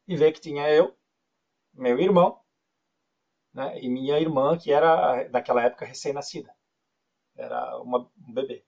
[0.08, 0.94] E ver que tinha eu,
[1.74, 2.38] meu irmão,
[3.52, 3.78] né?
[3.80, 6.54] E minha irmã, que era daquela época recém-nascida.
[7.36, 8.64] Era uma, um bebê.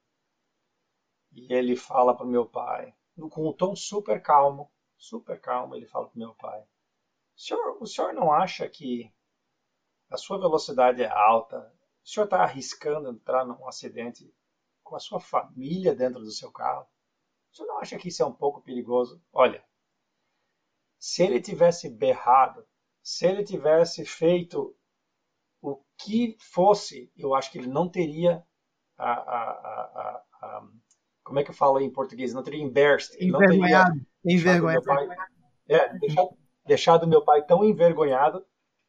[1.32, 2.94] E ele fala para o meu pai:
[3.28, 6.64] com um tom super calmo, super calmo, ele fala para meu pai:
[7.36, 9.10] senhor, o senhor não acha que
[10.14, 11.72] a sua velocidade é alta?
[12.04, 14.32] O senhor está arriscando entrar num acidente
[14.82, 16.86] com a sua família dentro do seu carro?
[17.52, 19.20] O senhor não acha que isso é um pouco perigoso?
[19.32, 19.64] Olha,
[20.98, 22.66] se ele tivesse berrado,
[23.02, 24.76] se ele tivesse feito
[25.60, 28.44] o que fosse, eu acho que ele não teria
[28.96, 29.50] a, a,
[30.40, 30.68] a,
[31.24, 32.32] como é que eu falo em português?
[32.32, 33.16] Não teria embarrassed.
[33.20, 34.00] Envergonhado.
[34.24, 34.84] Envergonhado.
[34.84, 35.08] Pai,
[35.68, 38.46] é, deixado, deixado meu pai tão envergonhado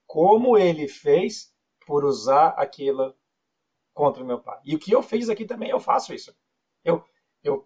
[0.07, 1.53] como ele fez
[1.85, 3.13] por usar aquilo
[3.93, 4.59] contra o meu pai.
[4.65, 6.35] E o que eu fiz aqui também, eu faço isso.
[6.83, 7.03] Eu,
[7.43, 7.63] eu,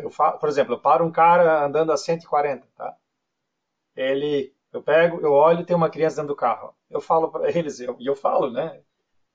[0.00, 2.94] eu, por exemplo, eu paro um cara andando a 140, tá?
[3.96, 6.74] Ele, eu pego, eu olho, tem uma criança dentro do carro.
[6.90, 8.82] Eu falo para eles, e eu, eu falo, né?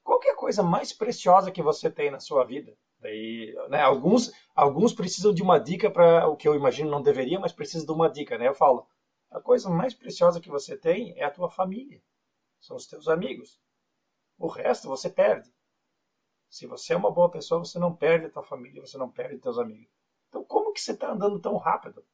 [0.04, 2.74] Qual é a coisa mais preciosa que você tem na sua vida?
[3.00, 7.40] Daí, né, alguns, alguns precisam de uma dica para o que eu imagino não deveria,
[7.40, 8.48] mas precisam de uma dica, né?
[8.48, 8.88] Eu falo,
[9.32, 12.02] a coisa mais preciosa que você tem é a tua família,
[12.60, 13.60] são os teus amigos.
[14.38, 15.52] O resto você perde.
[16.50, 19.38] Se você é uma boa pessoa, você não perde a tua família, você não perde
[19.40, 19.92] teus amigos.
[20.30, 22.06] Então, como que você está andando tão rápido?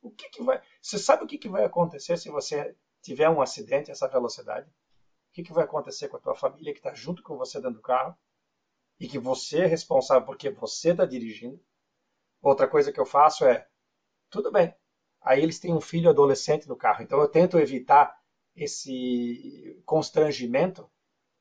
[0.00, 0.62] O que, que vai?
[0.80, 4.68] Você sabe o que, que vai acontecer se você tiver um acidente a essa velocidade?
[4.68, 7.76] O que, que vai acontecer com a tua família que está junto com você dentro
[7.76, 8.16] do carro?
[9.00, 11.60] e que você é responsável porque você está dirigindo.
[12.42, 13.66] Outra coisa que eu faço é,
[14.30, 14.74] tudo bem,
[15.20, 18.17] aí eles têm um filho adolescente no carro, então eu tento evitar
[18.58, 20.88] esse constrangimento.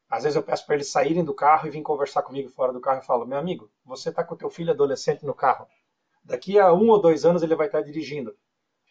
[0.09, 2.79] Às vezes eu peço para eles saírem do carro e vir conversar comigo fora do
[2.79, 5.67] carro e falo, meu amigo, você está com o teu filho adolescente no carro.
[6.23, 8.35] Daqui a um ou dois anos ele vai estar tá dirigindo.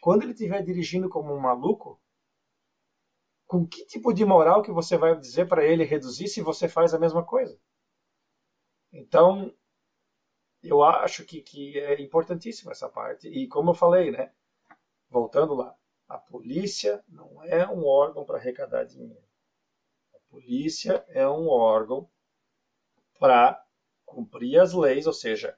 [0.01, 1.99] Quando ele estiver dirigindo como um maluco,
[3.47, 6.93] com que tipo de moral que você vai dizer para ele reduzir se você faz
[6.93, 7.57] a mesma coisa?
[8.91, 9.53] Então,
[10.61, 13.27] eu acho que, que é importantíssima essa parte.
[13.27, 14.31] E como eu falei, né?
[15.09, 15.73] Voltando lá,
[16.07, 19.21] a polícia não é um órgão para arrecadar dinheiro.
[20.13, 22.09] A polícia é um órgão
[23.19, 23.63] para
[24.05, 25.57] cumprir as leis, ou seja,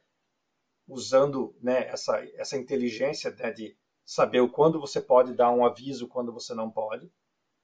[0.87, 6.33] usando né, essa, essa inteligência né, de saber quando você pode dar um aviso, quando
[6.33, 7.11] você não pode,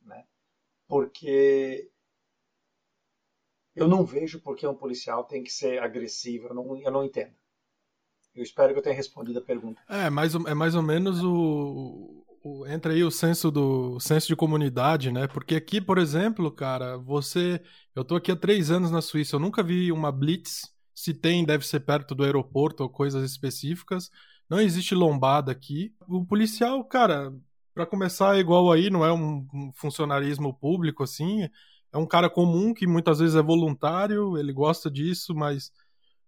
[0.02, 0.26] né?
[0.88, 1.90] Porque
[3.76, 7.04] eu não vejo por que um policial tem que ser agressivo, eu não, eu não
[7.04, 7.34] entendo.
[8.36, 9.82] Eu espero que eu tenha respondido a pergunta.
[9.90, 12.15] É, mais, é mais ou menos o,
[12.68, 15.28] entra aí o senso do o senso de comunidade, né?
[15.28, 17.62] Porque aqui, por exemplo, cara, você,
[17.96, 20.74] eu tô aqui há três anos na Suíça, eu nunca vi uma blitz.
[20.94, 24.10] Se tem, deve ser perto do aeroporto ou coisas específicas.
[24.50, 25.94] Não existe lombada aqui.
[26.08, 27.34] O policial, cara,
[27.74, 31.50] para começar, é igual aí, não é um, funcionarismo público assim
[31.96, 35.72] é um cara comum que muitas vezes é voluntário, ele gosta disso, mas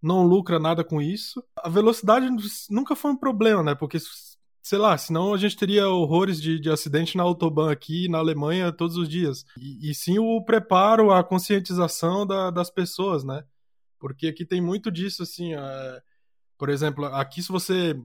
[0.01, 1.43] não lucra nada com isso.
[1.57, 2.25] A velocidade
[2.69, 3.75] nunca foi um problema, né?
[3.75, 3.97] Porque
[4.67, 8.69] sei lá, senão a gente teria horrores de, de acidente na autobahn aqui na Alemanha
[8.69, 9.45] todos os dias.
[9.57, 13.45] E, e sim o preparo, a conscientização da, das pessoas, né?
[13.97, 15.53] Porque aqui tem muito disso, assim.
[15.53, 16.01] É...
[16.57, 17.97] Por exemplo, aqui se você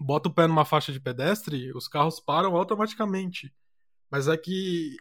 [0.00, 3.52] bota o pé numa faixa de pedestre, os carros param automaticamente.
[4.10, 4.96] Mas é que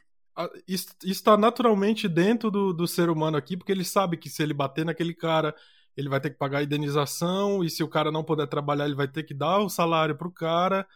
[0.67, 4.53] isso está naturalmente dentro do, do ser humano aqui, porque ele sabe que se ele
[4.53, 5.55] bater naquele cara,
[5.95, 8.95] ele vai ter que pagar a indenização, e se o cara não puder trabalhar, ele
[8.95, 10.87] vai ter que dar o salário pro cara,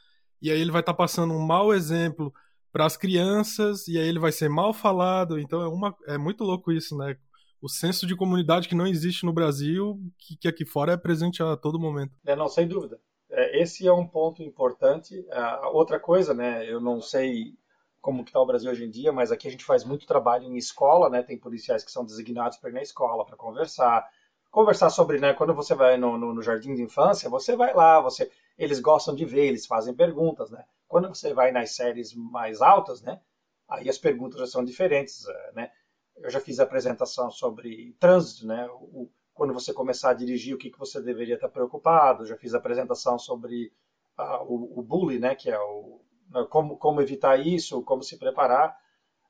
[0.41, 2.33] e aí ele vai estar tá passando um mau exemplo
[2.71, 5.39] para as crianças, e aí ele vai ser mal falado.
[5.39, 7.15] Então é, uma, é muito louco isso, né?
[7.61, 11.41] O senso de comunidade que não existe no Brasil, que, que aqui fora é presente
[11.41, 12.13] a todo momento.
[12.25, 12.99] É, não, sem dúvida.
[13.29, 15.25] É, esse é um ponto importante.
[15.71, 16.69] Outra coisa, né?
[16.69, 17.53] Eu não sei
[18.01, 20.57] como está o Brasil hoje em dia, mas aqui a gente faz muito trabalho em
[20.57, 21.23] escola, né?
[21.23, 24.07] Tem policiais que são designados para ir na escola para conversar,
[24.55, 25.33] conversar sobre, né?
[25.33, 29.13] Quando você vai no, no, no, jardim de infância, você vai lá, você, eles gostam
[29.13, 30.63] de ver, eles fazem perguntas, né?
[30.87, 33.19] Quando você vai nas séries mais altas, né?
[33.67, 35.71] Aí as perguntas já são diferentes, eh, né?
[36.15, 38.65] Eu já fiz apresentação sobre trânsito, né?
[38.71, 42.25] O, quando você começar a dirigir, o que, que você deveria estar preocupado.
[42.25, 43.73] Já fiz apresentação sobre
[44.17, 45.35] uh, o, o bullying, né?
[45.35, 45.99] Que é o
[46.29, 48.77] né, como, como evitar isso, como se preparar.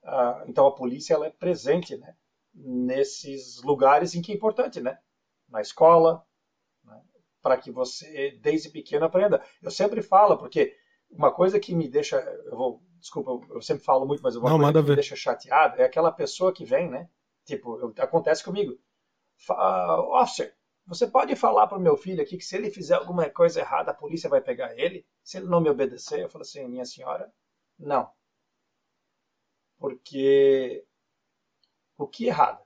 [0.04, 2.16] Uh, então a polícia ela é presente né,
[2.54, 5.00] nesses lugares em que é importante, né?
[5.56, 6.24] Na escola,
[6.84, 7.02] né,
[7.42, 9.44] para que você desde pequeno aprenda.
[9.62, 10.76] Eu sempre falo, porque
[11.10, 14.58] uma coisa que me deixa, eu vou, desculpa, eu sempre falo muito, mas uma Não,
[14.60, 17.10] coisa que me deixa chateado é aquela pessoa que vem, né?
[17.46, 18.78] Tipo, eu, acontece comigo.
[19.50, 23.30] Uh, officer, você pode falar para o meu filho aqui que se ele fizer alguma
[23.30, 25.06] coisa errada, a polícia vai pegar ele?
[25.24, 26.22] Se ele não me obedecer?
[26.22, 27.32] Eu falo assim, minha senhora,
[27.80, 28.10] não.
[29.78, 30.86] Porque
[31.98, 32.65] o que é errado?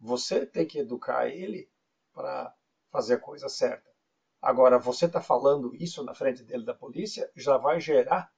[0.00, 1.68] Você tem que educar ele
[2.12, 2.52] para
[2.90, 3.88] fazer a coisa certa.
[4.40, 8.32] Agora, você está falando isso na frente dele da polícia, já vai gerar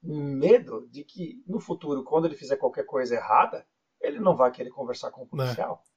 [0.00, 3.66] medo de que no futuro, quando ele fizer qualquer coisa errada,
[4.00, 5.82] ele não vai querer conversar com o policial.
[5.82, 5.94] É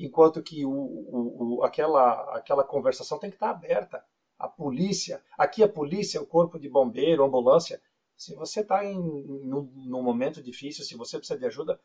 [0.00, 4.02] enquanto que o, o, o, aquela, aquela conversação tem que estar aberta.
[4.38, 7.78] A polícia, aqui a polícia, o corpo de bombeiro, ambulância,
[8.16, 11.78] se você está num, num momento difícil, se você precisa de ajuda,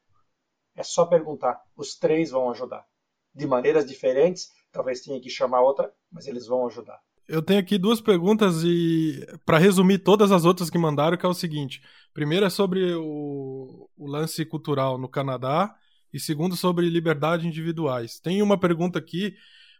[0.75, 1.61] é só perguntar.
[1.75, 2.85] Os três vão ajudar.
[3.33, 6.99] De maneiras diferentes, talvez tenha que chamar outra, mas eles vão ajudar.
[7.27, 11.29] Eu tenho aqui duas perguntas e para resumir todas as outras que mandaram, que é
[11.29, 11.81] o seguinte:
[12.13, 15.75] primeiro é sobre o, o lance cultural no Canadá
[16.13, 18.19] e segundo, sobre liberdade individuais.
[18.19, 19.35] Tem uma pergunta aqui: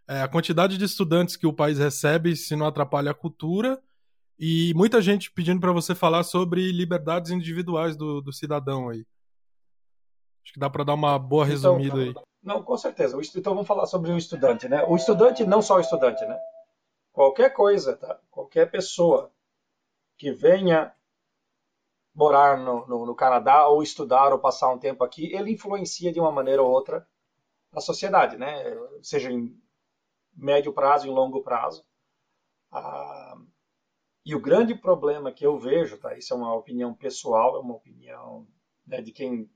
[0.08, 3.80] é, a quantidade de estudantes que o país recebe se não atrapalha a cultura,
[4.38, 9.06] e muita gente pedindo para você falar sobre liberdades individuais do, do cidadão aí.
[10.46, 12.28] Acho que dá para dar uma boa então, resumida então, aí.
[12.44, 13.20] Não, com certeza.
[13.36, 14.84] Então vamos falar sobre o estudante, né?
[14.84, 16.40] O estudante, não só o estudante, né?
[17.12, 18.20] Qualquer coisa, tá?
[18.30, 19.32] Qualquer pessoa
[20.16, 20.94] que venha
[22.14, 26.20] morar no, no, no, Canadá ou estudar ou passar um tempo aqui, ele influencia de
[26.20, 27.06] uma maneira ou outra
[27.74, 28.64] a sociedade, né?
[29.02, 29.60] Seja em
[30.32, 31.84] médio prazo, em longo prazo.
[32.72, 33.36] Ah,
[34.24, 36.16] e o grande problema que eu vejo, tá?
[36.16, 38.48] Isso é uma opinião pessoal, é uma opinião
[38.86, 39.50] né, de quem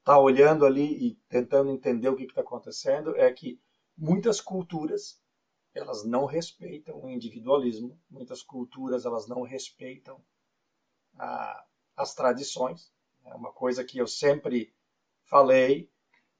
[0.00, 3.60] está olhando ali e tentando entender o que está acontecendo, é que
[3.96, 5.22] muitas culturas
[5.72, 10.22] elas não respeitam o individualismo, muitas culturas elas não respeitam
[11.16, 11.64] a,
[11.96, 12.92] as tradições.
[13.24, 14.74] É uma coisa que eu sempre
[15.24, 15.90] falei.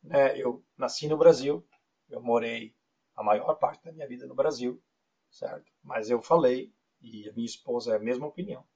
[0.02, 0.36] Né?
[0.38, 1.64] Eu nasci no Brasil,
[2.08, 2.74] eu morei
[3.14, 4.82] a maior parte da minha vida no Brasil,
[5.30, 5.70] certo?
[5.82, 8.66] Mas eu falei, e a minha esposa é a mesma opinião.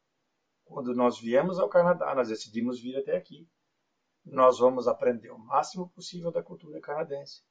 [0.64, 3.48] Quando nós viemos ao Canadá, nós decidimos vir até aqui.
[4.24, 7.42] Nós vamos aprender o máximo possível da cultura canadense.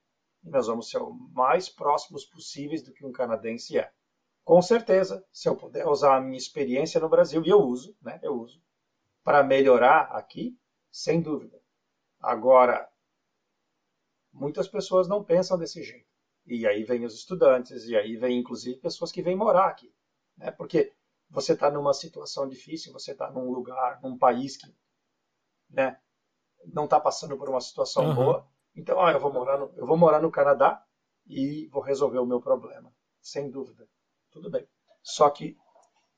[0.43, 3.91] E nós vamos ser o mais próximos possíveis do que um canadense é.
[4.43, 8.19] Com certeza, se eu puder usar a minha experiência no Brasil, e eu uso, né?
[8.21, 8.61] Eu uso
[9.23, 10.57] para melhorar aqui,
[10.91, 11.61] sem dúvida.
[12.19, 12.89] Agora,
[14.31, 16.11] muitas pessoas não pensam desse jeito.
[16.45, 19.93] E aí vem os estudantes, e aí vem inclusive pessoas que vêm morar aqui.
[20.35, 20.51] Né?
[20.51, 20.93] Porque
[21.29, 24.75] você está numa situação difícil, você está num lugar, num país que
[25.69, 25.97] né,
[26.65, 28.15] não está passando por uma situação uhum.
[28.15, 28.47] boa.
[28.75, 30.83] Então, ah, eu, vou morar no, eu vou morar no Canadá
[31.25, 32.93] e vou resolver o meu problema.
[33.21, 33.87] Sem dúvida.
[34.31, 34.67] Tudo bem.
[35.01, 35.57] Só que,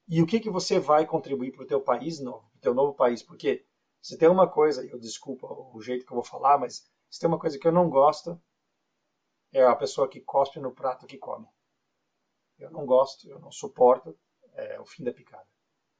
[0.07, 2.49] e o que, que você vai contribuir para o teu país novo?
[2.65, 3.63] teu novo país, porque
[4.01, 7.27] se tem uma coisa, eu desculpa o jeito que eu vou falar, mas se tem
[7.27, 8.41] uma coisa que eu não gosto,
[9.53, 11.47] é a pessoa que cospe no prato que come.
[12.57, 14.17] Eu não gosto, eu não suporto,
[14.53, 15.47] é o fim da picada.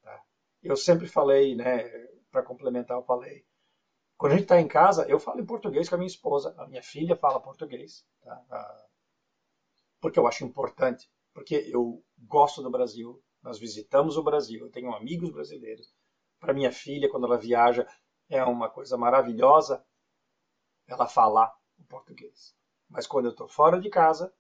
[0.02, 0.24] Tá?
[0.64, 1.84] Eu sempre falei, né,
[2.32, 3.46] para complementar, eu falei,
[4.18, 6.68] quando a gente está em casa, eu falo em português com a minha esposa, a
[6.68, 8.88] minha filha fala português, tá?
[9.99, 14.66] porque eu acho importante, porque eu gosto do Brasil, Nós visitamos o Brasil.
[14.66, 15.93] Eu tenho amigos brasileiros.
[16.39, 17.88] Para minha filha, quando ela viaja,
[18.28, 19.86] é uma coisa maravilhosa
[20.88, 22.55] ela falar o português.
[22.89, 24.34] Mas quando eu estou fora de casa,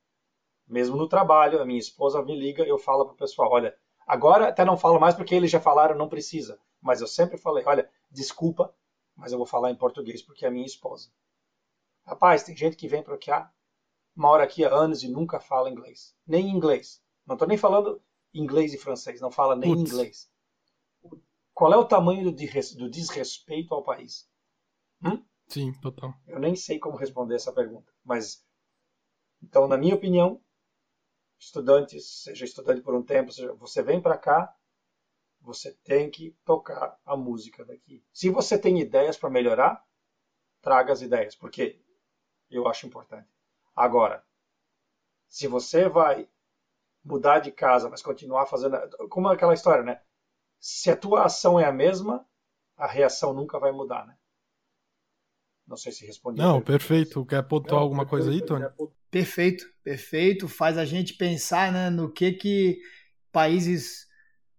[0.67, 3.75] mesmo no trabalho, a minha esposa me liga, eu falo para o pessoal, olha,
[4.07, 6.59] agora até não falo mais porque eles já falaram, não precisa.
[6.81, 8.73] Mas eu sempre falei, olha, desculpa,
[9.15, 11.09] mas eu vou falar em português porque é a minha esposa.
[12.05, 13.53] Rapaz, tem gente que vem para cá,
[14.15, 16.15] mora aqui há anos e nunca fala inglês.
[16.25, 17.01] Nem inglês.
[17.25, 18.01] Não estou nem falando
[18.33, 19.91] inglês e francês, não fala nem Putz.
[19.91, 20.29] inglês.
[21.53, 24.29] Qual é o tamanho do desrespeito ao país?
[25.03, 25.23] Hum?
[25.47, 26.13] Sim, total.
[26.27, 28.45] Eu nem sei como responder essa pergunta, mas
[29.41, 30.41] então, na minha opinião,
[31.39, 34.53] estudantes, seja estudante por um tempo, seja, você vem para cá,
[35.45, 38.03] você tem que tocar a música daqui.
[38.11, 39.83] Se você tem ideias para melhorar,
[40.61, 41.79] traga as ideias, porque
[42.49, 43.29] eu acho importante.
[43.75, 44.25] Agora,
[45.27, 46.27] se você vai
[47.03, 48.77] mudar de casa, mas continuar fazendo.
[49.09, 50.01] Como aquela história, né?
[50.59, 52.25] Se a tua ação é a mesma,
[52.75, 54.17] a reação nunca vai mudar, né?
[55.67, 56.39] Não sei se respondi.
[56.39, 57.25] Não, perfeito.
[57.25, 58.65] Quer pontuar Não, alguma coisa aí, Tony?
[59.09, 60.47] Perfeito, perfeito.
[60.47, 62.79] Faz a gente pensar né, no que que
[63.31, 64.04] países.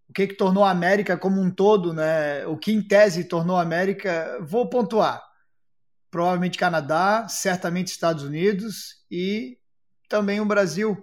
[0.08, 2.46] O que que tornou a América como um todo, né?
[2.46, 4.38] O que em tese tornou a América.
[4.40, 5.22] Vou pontuar.
[6.10, 9.58] Provavelmente Canadá, certamente Estados Unidos e
[10.08, 11.02] também o Brasil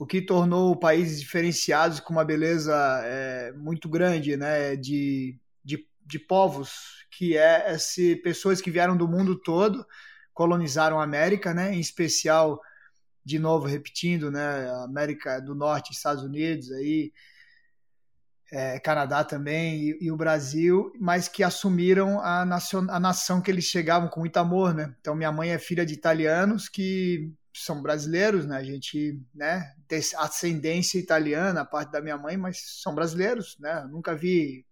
[0.00, 2.74] o que tornou países diferenciados com uma beleza
[3.04, 9.06] é, muito grande, né, de, de, de povos, que é esse, pessoas que vieram do
[9.06, 9.86] mundo todo,
[10.32, 12.58] colonizaram a América, né, em especial,
[13.22, 17.12] de novo, repetindo, né, América do Norte, Estados Unidos, aí,
[18.52, 23.50] é, Canadá também e, e, o Brasil, mas que assumiram a, nacion, a nação que
[23.50, 24.94] eles chegavam com muito amor, né?
[25.00, 28.56] Então minha mãe é filha de italianos que são brasileiros, né?
[28.56, 33.86] A gente, né, tem ascendência italiana, a parte da minha mãe, mas são brasileiros, né?
[33.90, 34.64] nunca vi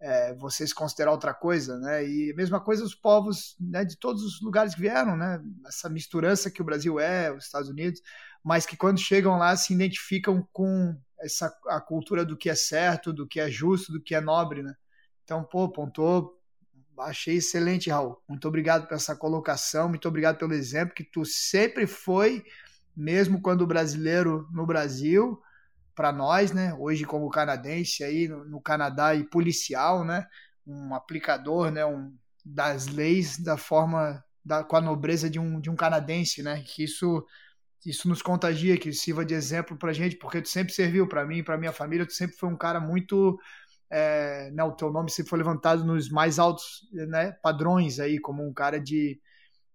[0.00, 2.06] é, vocês considerar outra coisa, né?
[2.06, 5.40] E a mesma coisa os povos né, de todos os lugares que vieram, né?
[5.66, 8.00] Essa misturança que o Brasil é, os Estados Unidos,
[8.44, 13.12] mas que quando chegam lá se identificam com essa a cultura do que é certo,
[13.12, 14.74] do que é justo, do que é nobre, né?
[15.24, 16.38] Então, pô, pontou
[17.00, 18.20] Achei excelente, Raul.
[18.28, 22.44] Muito obrigado por essa colocação, muito obrigado pelo exemplo que tu sempre foi,
[22.96, 25.40] mesmo quando brasileiro no Brasil,
[25.94, 26.74] para nós, né?
[26.74, 30.26] Hoje como canadense aí no, Canadá e policial, né?
[30.66, 31.86] Um aplicador, né?
[31.86, 36.62] Um, das leis da forma da, com a nobreza de um, de um canadense, né?
[36.66, 37.24] Que isso
[37.84, 41.42] isso nos contagia, que sirva de exemplo para gente, porque tu sempre serviu para mim,
[41.42, 43.38] para minha família, tu sempre foi um cara muito
[43.90, 48.46] é, né, o teu nome sempre foi levantado nos mais altos né, padrões aí, como
[48.46, 49.20] um cara de,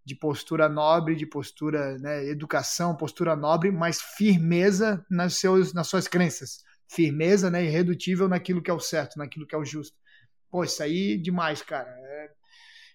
[0.05, 6.07] de postura nobre, de postura, né, educação, postura nobre, mas firmeza nas, seus, nas suas
[6.07, 6.63] crenças.
[6.87, 9.97] Firmeza, né, irredutível naquilo que é o certo, naquilo que é o justo.
[10.51, 11.89] Pô, isso aí é demais, cara.
[11.89, 12.29] É...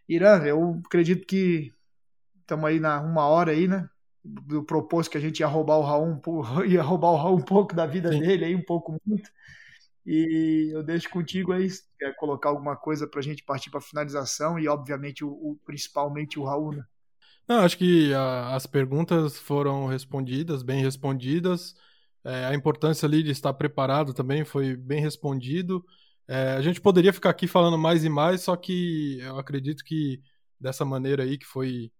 [0.09, 1.73] Irã, eu acredito que
[2.41, 3.89] estamos aí na uma hora aí, né?
[4.25, 6.21] Do propósito que a gente ia roubar o Raul,
[6.67, 8.21] ia roubar o Raul um pouco da vida Sim.
[8.21, 9.31] dele aí, um pouco muito.
[10.05, 13.79] E eu deixo contigo aí, se quer colocar alguma coisa para a gente partir para
[13.79, 16.85] a finalização e, obviamente, o, o, principalmente o Raul, né?
[17.47, 21.75] Não, acho que a, as perguntas foram respondidas, bem respondidas.
[22.25, 25.85] É, a importância ali de estar preparado também foi bem respondido.
[26.27, 30.21] É, a gente poderia ficar aqui falando mais e mais, só que eu acredito que
[30.61, 31.91] dessa maneira aí que foi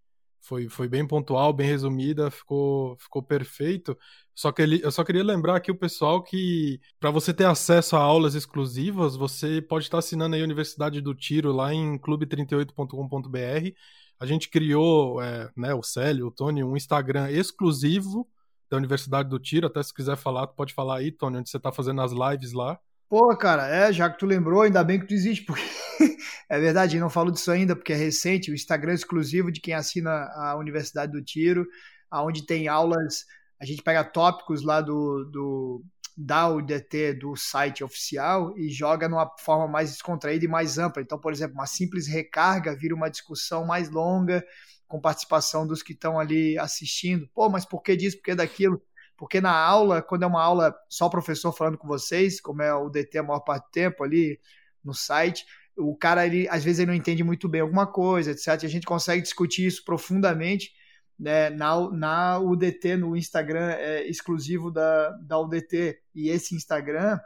[0.41, 3.97] foi, foi bem pontual, bem resumida, ficou, ficou perfeito.
[4.35, 7.97] Só que ele, eu só queria lembrar aqui o pessoal que, para você ter acesso
[7.97, 13.75] a aulas exclusivas, você pode estar assinando a Universidade do Tiro lá em clube38.com.br.
[14.21, 18.29] A gente criou, é, né, o Célio, o Tony, um Instagram exclusivo
[18.71, 19.67] da Universidade do Tiro.
[19.67, 22.79] Até se quiser falar, pode falar aí, Tony, onde você está fazendo as lives lá.
[23.09, 25.63] Pô, cara, é, já que tu lembrou, ainda bem que tu existe, porque
[26.49, 30.11] é verdade, não falo disso ainda, porque é recente, o Instagram exclusivo de quem assina
[30.35, 31.67] a Universidade do Tiro,
[32.11, 33.25] aonde tem aulas,
[33.59, 35.85] a gente pega tópicos lá do, do
[36.17, 41.01] da UDT do site oficial e joga numa forma mais descontraída e mais ampla.
[41.01, 44.45] Então, por exemplo, uma simples recarga vira uma discussão mais longa,
[44.89, 47.29] com participação dos que estão ali assistindo.
[47.35, 48.83] Pô, mas por que disso, por que daquilo?
[49.19, 52.73] Porque na aula, quando é uma aula só o professor falando com vocês, como é
[52.73, 54.41] o DT a maior parte do tempo ali
[54.83, 55.45] no site,
[55.77, 58.63] o cara, ele, às vezes, ele não entende muito bem alguma coisa, etc.
[58.63, 60.71] E a gente consegue discutir isso profundamente
[61.19, 65.99] né, na, na UDT, no Instagram é, exclusivo da, da UDT.
[66.15, 67.19] E esse Instagram,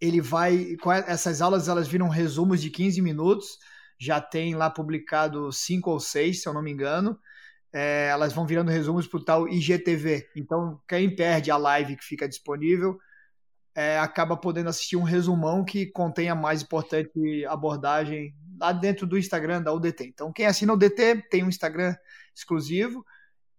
[0.00, 0.74] ele vai.
[1.06, 3.58] Essas aulas elas viram resumos de 15 minutos,
[3.98, 7.18] já tem lá publicado cinco ou seis, se eu não me engano
[7.78, 10.30] é, elas vão virando resumos para o tal IGTV.
[10.34, 12.98] Então, quem perde a live que fica disponível,
[13.72, 19.16] é, acaba podendo assistir um resumão que contém a mais importante abordagem lá dentro do
[19.16, 20.08] Instagram da UDT.
[20.08, 21.94] Então, quem assina o UDT tem um Instagram
[22.34, 23.06] exclusivo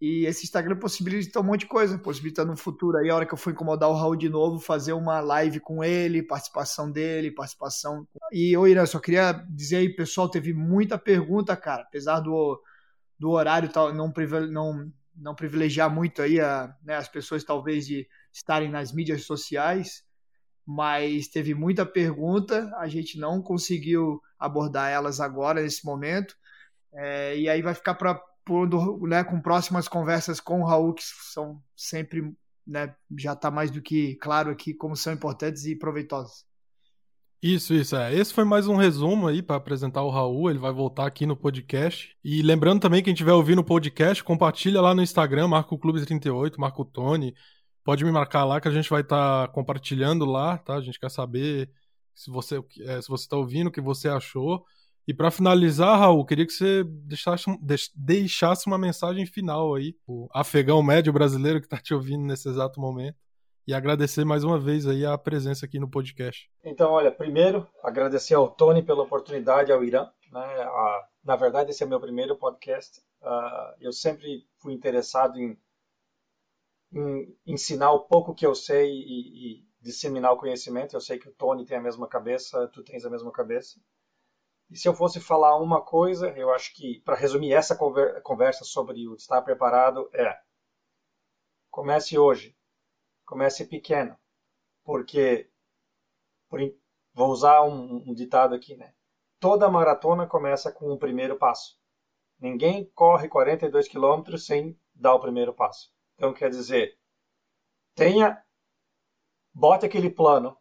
[0.02, 3.34] e esse Instagram possibilita um monte de coisa, possibilita no futuro aí, a hora que
[3.34, 8.06] eu for incomodar o Raul de novo, fazer uma live com ele, participação dele, participação.
[8.34, 12.62] E, ô Irã, só queria dizer aí, pessoal, teve muita pergunta, cara, apesar do,
[13.20, 14.12] do horário tal, não,
[14.50, 20.04] não, não privilegiar muito aí a, né, as pessoas talvez de estarem nas mídias sociais,
[20.66, 26.36] mas teve muita pergunta, a gente não conseguiu abordar elas agora, nesse momento,
[26.94, 28.20] é, e aí vai ficar para
[29.08, 33.82] né, com próximas conversas com o Raul, que são sempre, né, já está mais do
[33.82, 36.49] que claro aqui como são importantes e proveitosas.
[37.42, 37.96] Isso, isso.
[37.96, 38.14] É.
[38.14, 40.50] Esse foi mais um resumo aí para apresentar o Raul.
[40.50, 42.14] Ele vai voltar aqui no podcast.
[42.22, 46.06] E lembrando também, quem estiver ouvindo o podcast, compartilha lá no Instagram, marca o Clube
[46.06, 47.34] 38, marca o Tony.
[47.82, 50.76] Pode me marcar lá que a gente vai estar tá compartilhando lá, tá?
[50.76, 51.72] A gente quer saber
[52.14, 54.66] se você é, se você está ouvindo, o que você achou.
[55.08, 57.46] E para finalizar, Raul, queria que você deixasse,
[57.96, 62.82] deixasse uma mensagem final aí, o afegão médio brasileiro que está te ouvindo nesse exato
[62.82, 63.18] momento.
[63.70, 66.52] E agradecer mais uma vez aí a presença aqui no podcast.
[66.64, 70.10] Então, olha, primeiro, agradecer ao Tony pela oportunidade, ao Irã.
[70.32, 70.42] Né?
[70.42, 73.00] A, na verdade, esse é meu primeiro podcast.
[73.22, 75.56] Uh, eu sempre fui interessado em,
[76.92, 80.96] em, ensinar o pouco que eu sei e, e disseminar o conhecimento.
[80.96, 83.80] Eu sei que o Tony tem a mesma cabeça, tu tens a mesma cabeça.
[84.72, 87.78] E se eu fosse falar uma coisa, eu acho que, para resumir essa
[88.24, 90.36] conversa sobre o estar preparado, é:
[91.70, 92.58] comece hoje,
[93.30, 94.18] comece pequeno,
[94.84, 95.52] porque,
[96.50, 96.60] por,
[97.14, 98.92] vou usar um, um ditado aqui, né?
[99.40, 101.80] Toda maratona começa com o primeiro passo.
[102.40, 105.94] Ninguém corre 42 quilômetros sem dar o primeiro passo.
[106.16, 106.98] Então, quer dizer,
[107.94, 108.44] tenha,
[109.54, 110.58] bote aquele plano,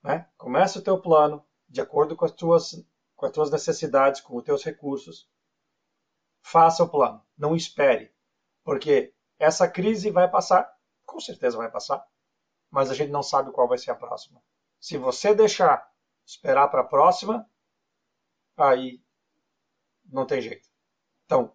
[0.00, 0.30] né?
[0.38, 2.86] Comece o teu plano de acordo com as tuas
[3.16, 5.28] com as tuas necessidades, com os teus recursos.
[6.40, 8.14] Faça o plano, não espere,
[8.64, 10.72] porque essa crise vai passar,
[11.10, 12.06] com certeza vai passar,
[12.70, 14.42] mas a gente não sabe qual vai ser a próxima.
[14.78, 15.90] Se você deixar
[16.24, 17.48] esperar para a próxima,
[18.56, 19.02] aí
[20.04, 20.68] não tem jeito.
[21.24, 21.54] Então,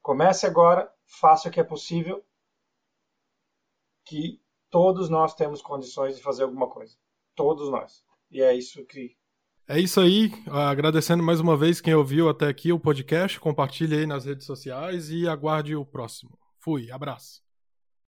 [0.00, 2.24] comece agora, faça o que é possível,
[4.04, 6.96] que todos nós temos condições de fazer alguma coisa.
[7.34, 8.04] Todos nós.
[8.30, 9.16] E é isso que
[9.68, 10.30] é isso aí.
[10.50, 13.38] Agradecendo mais uma vez quem ouviu até aqui o podcast.
[13.38, 16.36] Compartilhe aí nas redes sociais e aguarde o próximo.
[16.58, 17.51] Fui, abraço.